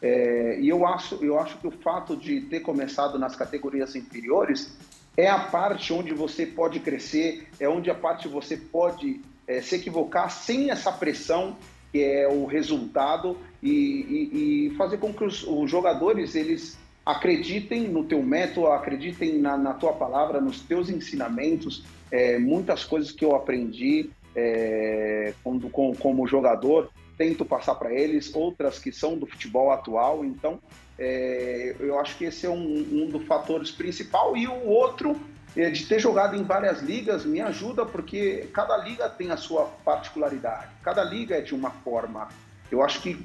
[0.00, 4.76] É, e eu acho, eu acho que o fato de ter começado nas categorias inferiores
[5.16, 9.74] é a parte onde você pode crescer, é onde a parte você pode é, se
[9.74, 11.56] equivocar sem essa pressão
[11.90, 16.78] que é o resultado e, e, e fazer com que os, os jogadores eles
[17.08, 23.10] acreditem no teu método, acreditem na, na tua palavra, nos teus ensinamentos, é, muitas coisas
[23.10, 29.16] que eu aprendi é, como, como, como, jogador, tento passar para eles, outras que são
[29.16, 30.60] do futebol atual, então
[30.98, 34.36] é, eu acho que esse é um, um dos fatores principal.
[34.36, 35.18] E o outro
[35.56, 39.64] é de ter jogado em várias ligas me ajuda porque cada liga tem a sua
[39.82, 42.28] particularidade, cada liga é de uma forma.
[42.70, 43.18] Eu acho que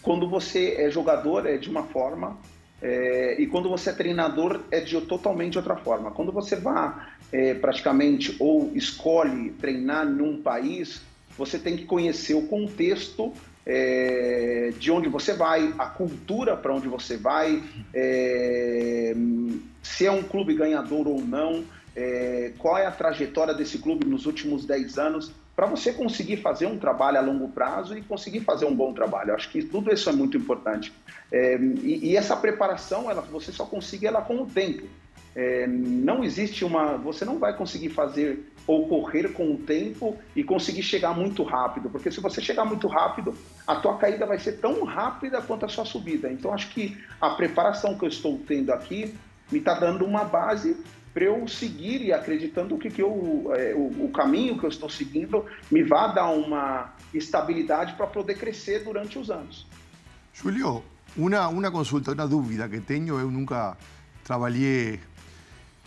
[0.00, 2.38] quando você é jogador é de uma forma,
[2.82, 6.10] é, e quando você é treinador é de totalmente outra forma.
[6.10, 6.92] Quando você vai
[7.32, 11.00] é, praticamente ou escolhe treinar num país,
[11.38, 13.32] você tem que conhecer o contexto
[13.64, 17.62] é, de onde você vai, a cultura para onde você vai,
[17.94, 19.14] é,
[19.82, 21.64] se é um clube ganhador ou não,
[21.94, 25.32] é, qual é a trajetória desse clube nos últimos 10 anos.
[25.54, 29.34] Para você conseguir fazer um trabalho a longo prazo e conseguir fazer um bom trabalho.
[29.34, 30.92] Acho que tudo isso é muito importante.
[31.30, 34.86] É, e, e, essa preparação, ela, você só consegue ela com o tempo.
[35.34, 36.96] É, não existe uma.
[36.98, 41.90] Você não vai conseguir fazer ou correr com o tempo e conseguir chegar muito rápido,
[41.90, 43.34] porque se você chegar muito rápido,
[43.66, 46.30] a tua caída vai ser tão rápida quanto a sua subida.
[46.30, 49.14] Então, acho que a preparação que eu estou tendo aqui
[49.50, 50.76] me está dando uma base
[51.12, 54.88] para eu seguir e acreditando que, que eu, é, o, o, caminho que eu estou
[54.88, 59.66] seguindo me vai dar uma estabilidade para poder crescer durante os anos.
[60.32, 60.82] Julio,
[61.16, 63.76] uma, uma consulta, uma dúvida que tenho, eu nunca
[64.24, 65.00] trabalhei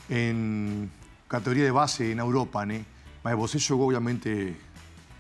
[0.10, 0.90] em
[1.28, 2.86] categoria de base na Europa, né?
[3.24, 4.56] Mas você jogou, obviamente,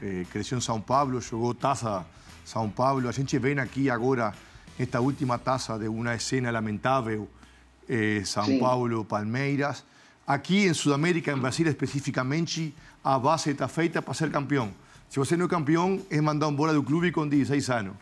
[0.01, 2.05] eh, cresceu em São Paulo, jogou taça
[2.45, 3.09] São Paulo.
[3.09, 4.31] A gente vem aqui agora,
[4.77, 7.27] nesta última taça, de uma cena lamentável,
[7.89, 8.59] eh, São Sim.
[8.59, 9.83] Paulo, Palmeiras.
[10.27, 12.73] Aqui em Sudamérica, em Brasil especificamente,
[13.03, 14.73] a base está feita para ser campeão.
[15.07, 17.93] Se você não é campeão, é mandar embora do clube com 16 anos.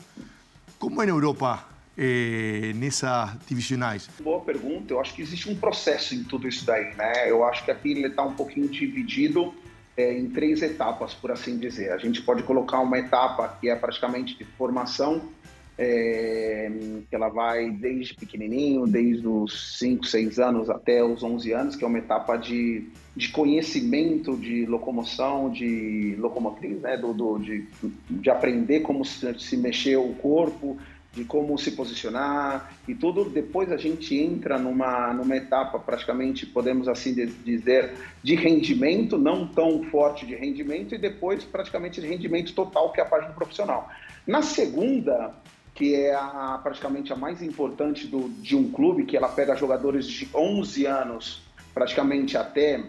[0.80, 1.68] Como é na Europa
[1.98, 4.10] eh, nessas divisionais?
[4.22, 4.94] Boa pergunta.
[4.94, 7.30] Eu acho que existe um processo em tudo isso daí, né?
[7.30, 9.54] Eu acho que aqui ele está um pouquinho dividido
[9.98, 11.92] é, em três etapas, por assim dizer.
[11.92, 15.30] A gente pode colocar uma etapa que é praticamente de formação,
[15.78, 16.72] é,
[17.10, 21.84] que ela vai desde pequenininho, desde os 5, 6 anos até os 11 anos, que
[21.84, 27.66] é uma etapa de, de conhecimento, de locomoção, de locomotriz, né, do, do de,
[28.10, 30.78] de aprender como se, se mexer o corpo,
[31.14, 33.30] de como se posicionar e tudo.
[33.30, 37.14] Depois a gente entra numa, numa etapa, praticamente, podemos assim
[37.44, 43.00] dizer, de rendimento, não tão forte de rendimento, e depois praticamente de rendimento total, que
[43.00, 43.90] é a página profissional.
[44.26, 45.34] Na segunda,
[45.74, 50.06] que é a, praticamente a mais importante do, de um clube, que ela pega jogadores
[50.08, 51.42] de 11 anos,
[51.74, 52.84] praticamente até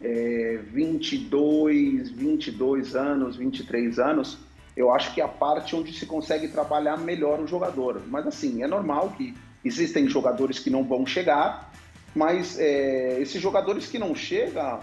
[0.00, 4.38] é, 22, 22 anos, 23 anos,
[4.76, 8.02] eu acho que é a parte onde se consegue trabalhar melhor o jogador.
[8.08, 11.72] Mas assim, é normal que existem jogadores que não vão chegar,
[12.14, 14.80] mas é, esses jogadores que não chegam,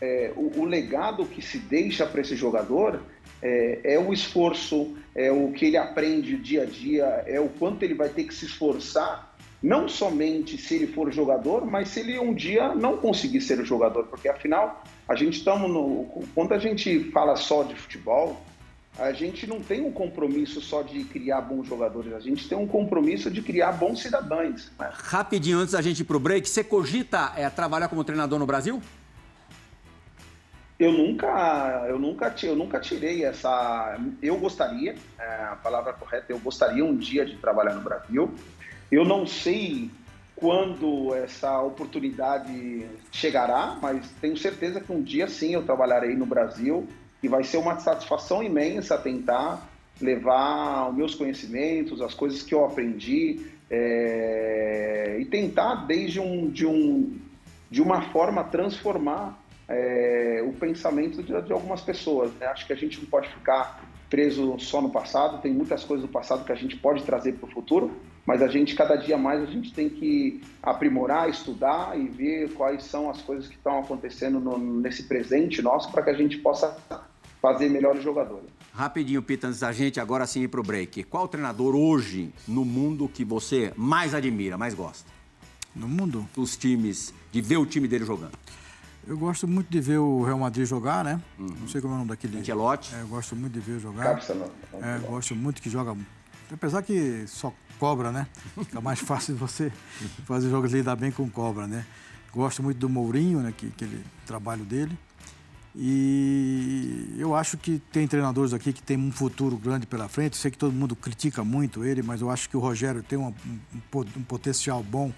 [0.00, 3.00] é, o, o, legado que se deixa para esse jogador
[3.44, 7.82] é, é, o esforço, é o que ele aprende dia a dia, é o quanto
[7.82, 12.18] ele vai ter que se esforçar, não somente se ele for jogador, mas se ele
[12.18, 16.24] um dia não conseguir ser jogador, porque afinal a gente estamos no.
[16.34, 18.40] Quando a gente fala só de futebol,
[18.98, 22.66] a gente não tem um compromisso só de criar bons jogadores, a gente tem um
[22.66, 24.70] compromisso de criar bons cidadãos.
[24.78, 24.90] Né?
[24.92, 28.46] Rapidinho, antes da gente ir para o break, você cogita é, trabalhar como treinador no
[28.46, 28.80] Brasil?
[30.78, 33.96] Eu nunca, eu nunca, eu nunca tirei essa.
[34.20, 38.32] Eu gostaria, é, a palavra correta, eu gostaria um dia de trabalhar no Brasil.
[38.90, 39.90] Eu não sei
[40.34, 46.88] quando essa oportunidade chegará, mas tenho certeza que um dia sim eu trabalharei no Brasil
[47.22, 49.70] e vai ser uma satisfação imensa tentar
[50.00, 56.66] levar os meus conhecimentos, as coisas que eu aprendi é, e tentar desde um de
[56.66, 57.16] um
[57.70, 59.38] de uma forma transformar
[59.68, 62.32] é, o pensamento de, de algumas pessoas.
[62.34, 62.46] Né?
[62.46, 65.40] Acho que a gente não pode ficar preso só no passado.
[65.40, 67.90] Tem muitas coisas do passado que a gente pode trazer para o futuro,
[68.26, 72.84] mas a gente cada dia mais a gente tem que aprimorar, estudar e ver quais
[72.84, 76.76] são as coisas que estão acontecendo no, nesse presente nosso para que a gente possa
[77.40, 78.48] fazer melhores jogadores.
[78.72, 81.04] Rapidinho, Pita, antes da gente agora sim ir pro break.
[81.04, 85.10] Qual treinador hoje no mundo que você mais admira, mais gosta?
[85.76, 86.26] No mundo?
[86.34, 88.32] Dos times, de ver o time dele jogando.
[89.06, 91.20] Eu gosto muito de ver o Real Madrid jogar, né?
[91.38, 91.54] Uhum.
[91.60, 92.38] Não sei como é o nome daquele.
[92.38, 92.94] Ancelotti.
[92.94, 94.04] É, eu gosto muito de ver jogar.
[94.04, 94.34] Capsa,
[94.74, 95.96] É, gosto muito que joga.
[96.50, 98.26] Apesar que só cobra, né?
[98.54, 99.70] Fica mais fácil de você
[100.24, 101.84] fazer jogos lidar bem com cobra, né?
[102.32, 103.52] Gosto muito do Mourinho, né?
[103.56, 104.96] Que, aquele trabalho dele.
[105.76, 110.36] E eu acho que tem treinadores aqui que tem um futuro grande pela frente.
[110.36, 113.34] Sei que todo mundo critica muito ele, mas eu acho que o Rogério tem um,
[113.74, 115.12] um, um potencial bom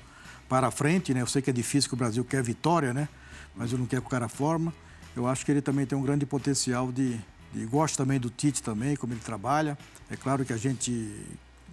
[0.49, 1.21] para a frente, né?
[1.21, 3.09] Eu sei que é difícil que o Brasil quer vitória, né?
[3.57, 4.73] Mas eu não quero que o cara forma.
[5.15, 7.19] Eu acho que ele também tem um grande potencial de,
[7.53, 7.65] de...
[7.67, 9.79] Gosto também do Tite também, como ele trabalha.
[10.11, 11.15] É claro que a gente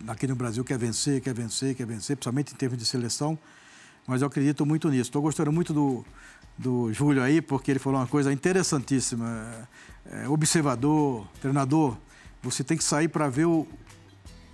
[0.08, 3.38] aqui no Brasil quer vencer, quer vencer, quer vencer, principalmente em termos de seleção.
[4.08, 5.10] Mas eu acredito muito nisso.
[5.10, 6.06] Estou gostando muito do,
[6.58, 9.68] do Júlio aí, porque ele falou uma coisa interessantíssima.
[10.06, 11.98] É, observador, treinador,
[12.42, 13.68] você tem que sair para ver o,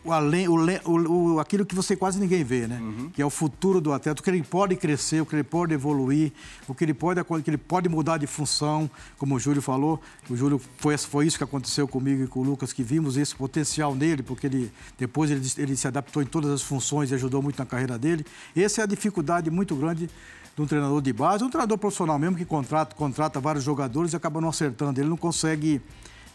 [0.10, 2.80] o além, o, o, aquilo que você quase ninguém vê, né?
[2.82, 3.10] Uhum.
[3.10, 5.74] Que é o futuro do atleta, o que ele pode crescer, o que ele pode
[5.74, 6.32] evoluir,
[6.68, 10.02] o que ele pode, o que ele pode mudar de função, como o Júlio falou.
[10.30, 13.36] O Júlio foi, foi isso que aconteceu comigo e com o Lucas, que vimos esse
[13.36, 17.42] potencial nele, porque ele depois ele, ele se adaptou em todas as funções e ajudou
[17.42, 18.26] muito na carreira dele.
[18.56, 20.10] Essa é a dificuldade muito grande
[20.56, 24.16] de um treinador de base, um treinador profissional mesmo que contrata, contrata vários jogadores e
[24.16, 25.00] acaba não acertando.
[25.00, 25.82] Ele não consegue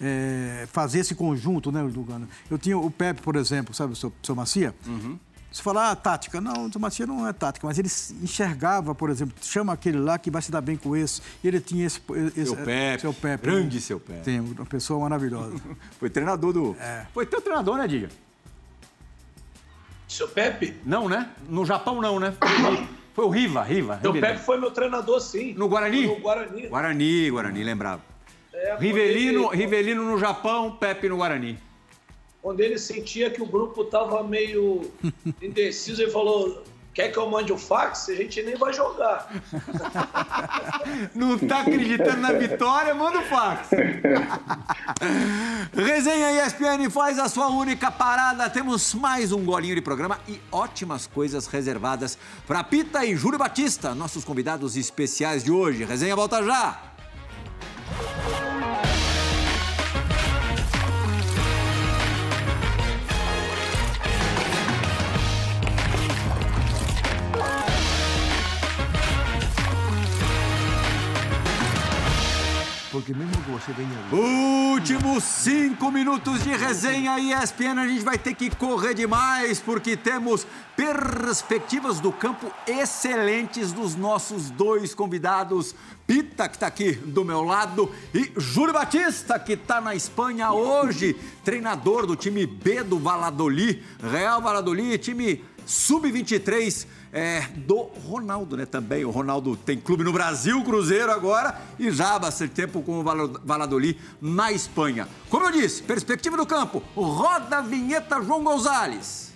[0.05, 2.29] é, fazer esse conjunto, né, Lugano?
[2.51, 4.75] Eu tinha o Pepe, por exemplo, sabe, o seu, seu Macia?
[4.87, 5.19] Uhum.
[5.51, 6.41] Você fala, ah, tática.
[6.41, 7.89] Não, o Macia não é tática, mas ele
[8.21, 11.23] enxergava, por exemplo, chama aquele lá que vai se dar bem com esse.
[11.45, 12.01] E ele tinha esse.
[12.37, 13.01] esse seu Pepe.
[13.01, 13.47] Seu Pepe.
[13.47, 14.25] Grande seu Pepe.
[14.25, 15.55] Tem, uma pessoa maravilhosa.
[15.99, 16.77] Foi treinador do.
[16.81, 17.07] É.
[17.15, 18.09] Foi teu treinador, né, Diga?
[20.09, 20.77] Seu Pepe?
[20.85, 21.31] Não, né?
[21.49, 22.35] No Japão, não, né?
[22.37, 24.01] Foi, foi o Riva, Riva.
[24.03, 24.13] Seu.
[24.13, 25.55] Pepe foi meu treinador, sim.
[25.55, 26.05] No Guarani?
[26.05, 26.67] No Guarani.
[26.67, 28.14] Guarani, Guarani, lembrava.
[28.55, 31.59] É, Rivelino, ele- Rivelino no Japão, Pepe no Guarani.
[32.41, 34.91] Quando ele sentia que o grupo estava meio
[35.43, 38.09] indeciso, ele falou: Quer que eu mande o fax?
[38.11, 39.29] A gente nem vai jogar.
[41.15, 42.95] Não tá acreditando na vitória?
[42.95, 43.71] Manda o fax.
[45.75, 48.49] Resenha ESPN faz a sua única parada.
[48.49, 53.95] Temos mais um golinho de programa e ótimas coisas reservadas para Pita e Júlio Batista,
[53.95, 55.85] nossos convidados especiais de hoje.
[55.85, 56.94] Resenha volta já.
[72.95, 73.91] Porque mesmo que você venha...
[74.13, 77.81] Últimos cinco minutos de resenha ESPN.
[77.81, 84.49] A gente vai ter que correr demais porque temos perspectivas do campo excelentes dos nossos
[84.49, 85.75] dois convidados.
[86.07, 91.17] Pita, que está aqui do meu lado, e Júlio Batista, que está na Espanha hoje,
[91.45, 98.67] treinador do time B do Valladolid, Real Valladolid, time sub-23 é, do Ronaldo, né?
[98.67, 99.05] Também.
[99.05, 103.03] O Ronaldo tem clube no Brasil, Cruzeiro agora, e já há bastante tempo com o
[103.05, 105.09] Val- Valladolid na Espanha.
[105.31, 106.83] Como eu disse, perspectiva do campo.
[106.97, 109.33] Roda a vinheta João Gonzalez.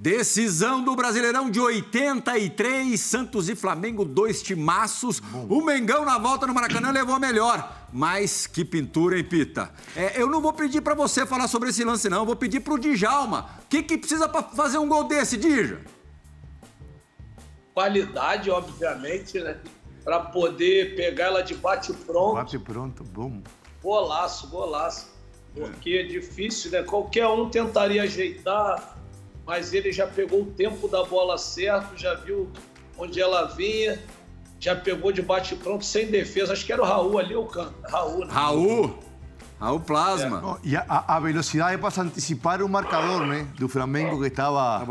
[0.00, 5.20] Decisão do Brasileirão de 83, Santos e Flamengo, dois timaços.
[5.46, 7.86] O Mengão na volta no Maracanã levou a melhor.
[7.92, 9.70] Mas que pintura, hein, Pita?
[9.94, 12.20] É, eu não vou pedir pra você falar sobre esse lance, não.
[12.20, 13.50] Eu vou pedir pro Djalma.
[13.62, 15.82] O que, que precisa pra fazer um gol desse, Dija?
[17.74, 19.58] Qualidade, obviamente, né?
[20.02, 22.36] Para poder pegar ela de bate-pronto.
[22.36, 23.42] Bate pronto, bom.
[23.82, 25.10] Golaço, golaço.
[25.54, 26.82] Porque é difícil, né?
[26.84, 28.96] Qualquer um tentaria ajeitar,
[29.50, 32.48] mas ele já pegou o tempo da bola certo, já viu
[32.96, 33.98] onde ela vinha,
[34.60, 36.52] já pegou de bate-pronto, sem defesa.
[36.52, 37.74] Acho que era o Raul ali, o canto.
[37.82, 38.32] Raul, né?
[38.32, 38.98] Raul.
[39.58, 40.40] Raul Plasma.
[40.40, 43.44] No, y a, a velocidad para anticipar un marcador, ¿no?
[43.58, 44.86] Do Flamengo que estaba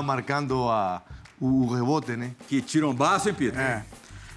[0.00, 1.02] marcando a,
[1.40, 2.36] o rebote, né?
[2.46, 3.60] Que tirambaço, hein, Pita?
[3.60, 3.84] É,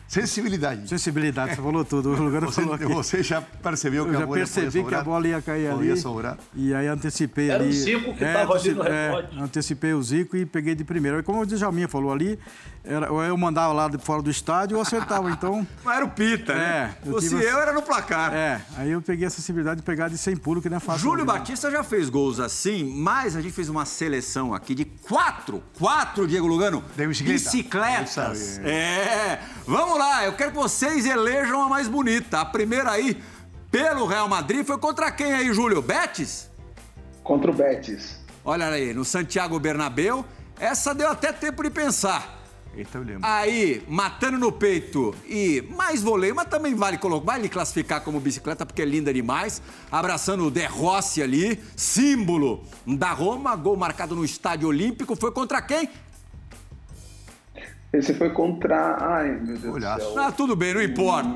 [0.07, 0.87] Sensibilidade.
[0.87, 2.09] sensibilidade, você falou tudo.
[2.11, 2.85] O Lugano Você, falou aqui.
[2.85, 5.03] você já percebeu que Eu a já bola percebi podia que a sobrar?
[5.03, 5.77] bola ia cair ali.
[5.77, 6.37] Podia sobrar.
[6.55, 7.73] E aí antecipei Era o ali.
[7.73, 11.21] Zico que tava ali no é, antecipei o Zico e peguei de primeira.
[11.21, 12.39] Como o Djalminha falou ali,
[12.85, 15.29] era, ou eu mandava lá de fora do estádio ou acertava.
[15.29, 16.95] Então, Mas era o Pita, né?
[17.03, 18.33] É, eu Fosse tive- eu, era no placar.
[18.33, 21.01] é, aí eu peguei a sensibilidade de pegar de 100 pulos, que não é fácil.
[21.01, 21.33] Júlio né?
[21.33, 26.25] Batista já fez gols assim, mas a gente fez uma seleção aqui de quatro, quatro,
[26.25, 28.57] Diego Lugano, bicicletas.
[28.59, 32.39] Essa, É, vamos lá, eu quero que vocês elejam a mais bonita.
[32.39, 33.21] A primeira aí,
[33.71, 35.81] pelo Real Madrid, foi contra quem aí, Júlio?
[35.81, 36.49] Betis?
[37.23, 38.19] Contra o Betis.
[38.45, 40.25] Olha aí, no Santiago Bernabéu,
[40.59, 42.37] essa deu até tempo de pensar.
[42.77, 43.21] Este eu lembro.
[43.23, 48.67] Aí, matando no peito e mais voleio, mas também vale colocar, vale classificar como bicicleta
[48.67, 49.61] porque é linda demais.
[49.91, 55.15] Abraçando o De Rossi ali, símbolo da Roma, gol marcado no Estádio Olímpico.
[55.15, 55.89] Foi contra quem?
[57.93, 58.97] Esse foi contra.
[58.99, 60.05] Ai, meu Deus Olhaço.
[60.07, 60.23] do céu.
[60.23, 61.29] Ah, tudo bem, não importa.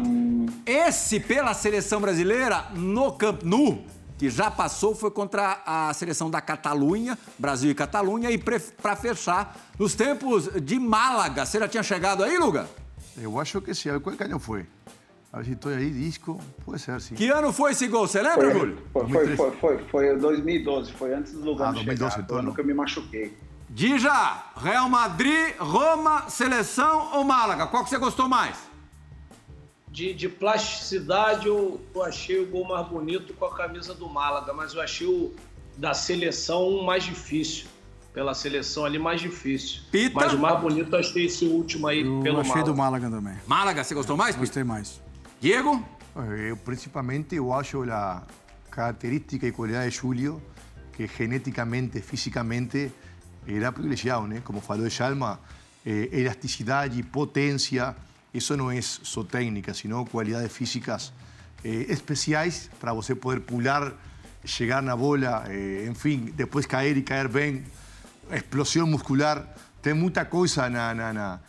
[0.65, 3.83] Esse pela seleção brasileira no Camp Nou,
[4.17, 9.57] que já passou, foi contra a seleção da Catalunha, Brasil e Catalunha, e para fechar,
[9.79, 11.45] nos tempos de Málaga.
[11.45, 12.67] Você já tinha chegado aí, Luga?
[13.17, 13.89] Eu acho que sim.
[13.99, 14.65] Qual año foi?
[15.33, 16.39] A ver se estou aí, disco.
[16.65, 17.15] Pode ser, sim.
[17.15, 18.05] Que ano foi esse gol?
[18.05, 18.77] Você lembra, Júlio?
[18.91, 22.35] Foi, foi, foi, foi, foi 2012, foi antes do lugar Ah, de 2012, chegar, então
[22.37, 23.37] foi ano que eu me machuquei.
[23.73, 27.67] Dija, Real Madrid, Roma, Seleção ou Málaga?
[27.67, 28.57] Qual que você gostou mais?
[29.87, 34.53] De, de plasticidade, eu, eu achei o gol mais bonito com a camisa do Málaga,
[34.53, 35.33] mas eu achei o
[35.77, 37.65] da seleção um mais difícil.
[38.13, 39.83] Pela seleção ali, mais difícil.
[39.89, 40.15] Pita?
[40.15, 42.71] Mas o mais bonito eu achei esse último aí, Eu pelo achei Málaga.
[42.71, 43.37] do Málaga também.
[43.47, 44.35] Málaga, você gostou mais?
[44.35, 45.01] Gostei mais.
[45.39, 45.81] Diego?
[46.17, 48.21] Eh, principalmente eu acho a
[48.69, 50.41] característica e qualidade de Julio,
[50.91, 52.91] que geneticamente, fisicamente,
[53.47, 54.41] era privilegiado, né?
[54.43, 55.39] Como falou de Chalma,
[55.85, 57.95] eh, elasticidade, potência,
[58.33, 61.11] isso não é só técnica, sino qualidades físicas
[61.63, 63.93] eh, especiais para você poder pular
[64.45, 67.63] chegar na bola, eh, enfim, depois cair e cair bem,
[68.31, 69.45] explosão muscular.
[69.81, 71.39] Tem muita coisa na, na, na,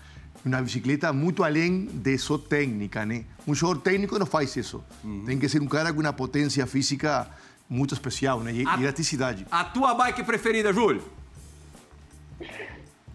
[0.45, 3.25] na bicicleta, muito além de só técnica, né?
[3.47, 4.83] Um jogador técnico não faz isso.
[5.27, 7.29] Tem que ser um cara com uma potência física
[7.69, 8.53] muito especial, né?
[8.53, 9.47] E, A- e elasticidade.
[9.51, 11.03] A tua bike preferida, Júlio?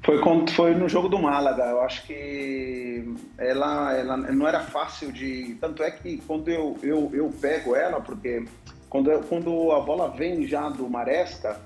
[0.03, 1.63] Foi, quando, foi no jogo do Málaga.
[1.65, 3.03] Eu acho que
[3.37, 5.55] ela, ela não era fácil de.
[5.59, 8.45] Tanto é que quando eu, eu, eu pego ela, porque
[8.89, 11.59] quando, eu- quando a bola vem já do Maresta,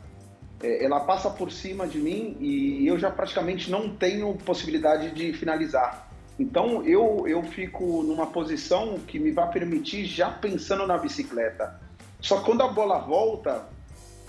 [0.63, 5.33] eh, ela passa por cima de mim e eu já praticamente não tenho possibilidade de
[5.33, 6.07] finalizar.
[6.39, 11.79] Então eu, eu fico numa posição que me vai permitir já pensando na bicicleta.
[12.19, 13.65] Só que quando a bola volta,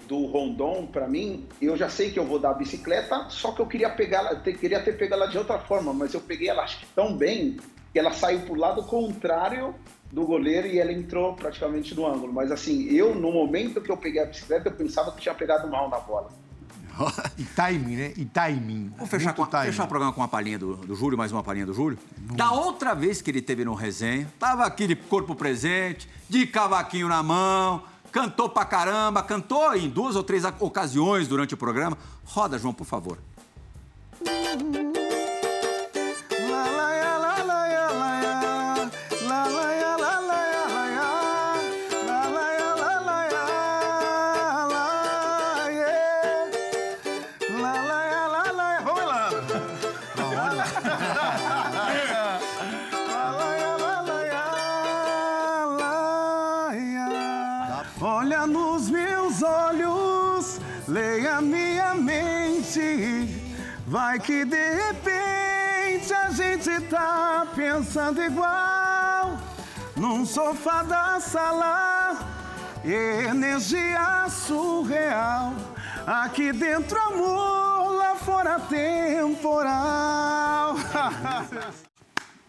[0.09, 3.61] do Rondon para mim, eu já sei que eu vou dar a bicicleta, só que
[3.61, 6.80] eu queria pegar queria ter pego ela de outra forma, mas eu peguei ela acho
[6.80, 7.59] que tão bem
[7.92, 9.74] que ela saiu pro lado contrário
[10.11, 12.32] do goleiro e ela entrou praticamente no ângulo.
[12.32, 15.68] Mas assim, eu no momento que eu peguei a bicicleta, eu pensava que tinha pegado
[15.68, 16.30] mal na bola.
[17.38, 18.12] E timing, né?
[18.16, 18.92] E timing.
[18.96, 19.66] Vamos fechar, com, timing.
[19.66, 21.98] fechar o programa com uma palhinha do, do Júlio, mais uma palhinha do Júlio.
[22.34, 27.09] Da outra vez que ele teve no resenha, tava aqui de corpo presente, de cavaquinho
[27.09, 27.82] na mão,
[28.13, 31.97] cantou pra caramba, cantou em duas ou três ocasiões durante o programa.
[32.25, 33.19] Roda, João, por favor.
[63.93, 69.36] Vai que de repente a gente tá pensando igual.
[69.95, 72.16] Num sofá da sala,
[72.82, 75.53] energia surreal.
[76.07, 80.76] Aqui dentro amor, lá fora temporal.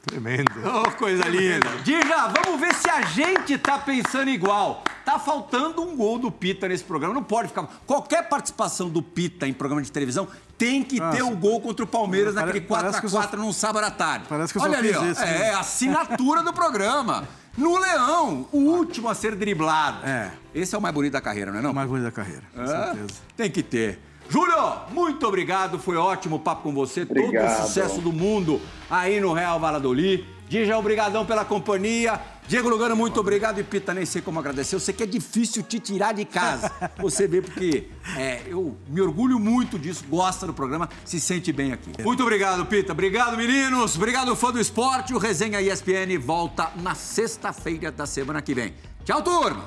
[0.06, 0.50] Tremendo.
[0.64, 1.68] Oh, coisa linda.
[1.84, 4.82] Dija, vamos ver se a gente tá pensando igual.
[5.14, 7.14] Tá faltando um gol do Pita nesse programa.
[7.14, 7.68] Não pode ficar.
[7.86, 11.88] Qualquer participação do Pita em programa de televisão tem que ter o gol contra o
[11.88, 14.26] Palmeiras Pare- naquele parece que eu 4x4 só- num sábado à tarde.
[14.28, 15.06] Parece que eu só Olha ali, fiz ó.
[15.06, 15.50] isso, né?
[15.50, 17.28] É, assinatura do programa.
[17.56, 20.04] No Leão, o último a ser driblado.
[20.04, 20.32] É.
[20.56, 21.72] Esse é o mais bonito da carreira, não é não?
[21.72, 22.68] O mais bonito da carreira, com É?
[22.68, 23.14] certeza.
[23.38, 24.00] Tem que ter.
[24.28, 24.56] Júlio,
[24.92, 25.78] muito obrigado.
[25.78, 27.06] Foi ótimo o papo com você.
[27.06, 27.60] Todo Obrigado.
[27.62, 28.60] o sucesso do mundo
[28.90, 30.26] aí no Real Valladolid.
[30.50, 32.20] Dija, obrigadão pela companhia.
[32.48, 33.60] Diego Lugano, muito obrigado.
[33.60, 34.76] E Pita, nem sei como agradecer.
[34.76, 36.72] Eu sei que é difícil te tirar de casa.
[36.98, 37.88] Você vê, porque
[38.18, 40.04] é, eu me orgulho muito disso.
[40.10, 41.92] Gosta do programa, se sente bem aqui.
[42.02, 42.92] Muito obrigado, Pita.
[42.92, 43.96] Obrigado, meninos.
[43.96, 45.14] Obrigado, fã do esporte.
[45.14, 48.74] O Resenha ESPN volta na sexta-feira da semana que vem.
[49.06, 49.66] Tchau, turma.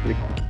[0.00, 0.45] Obrigado.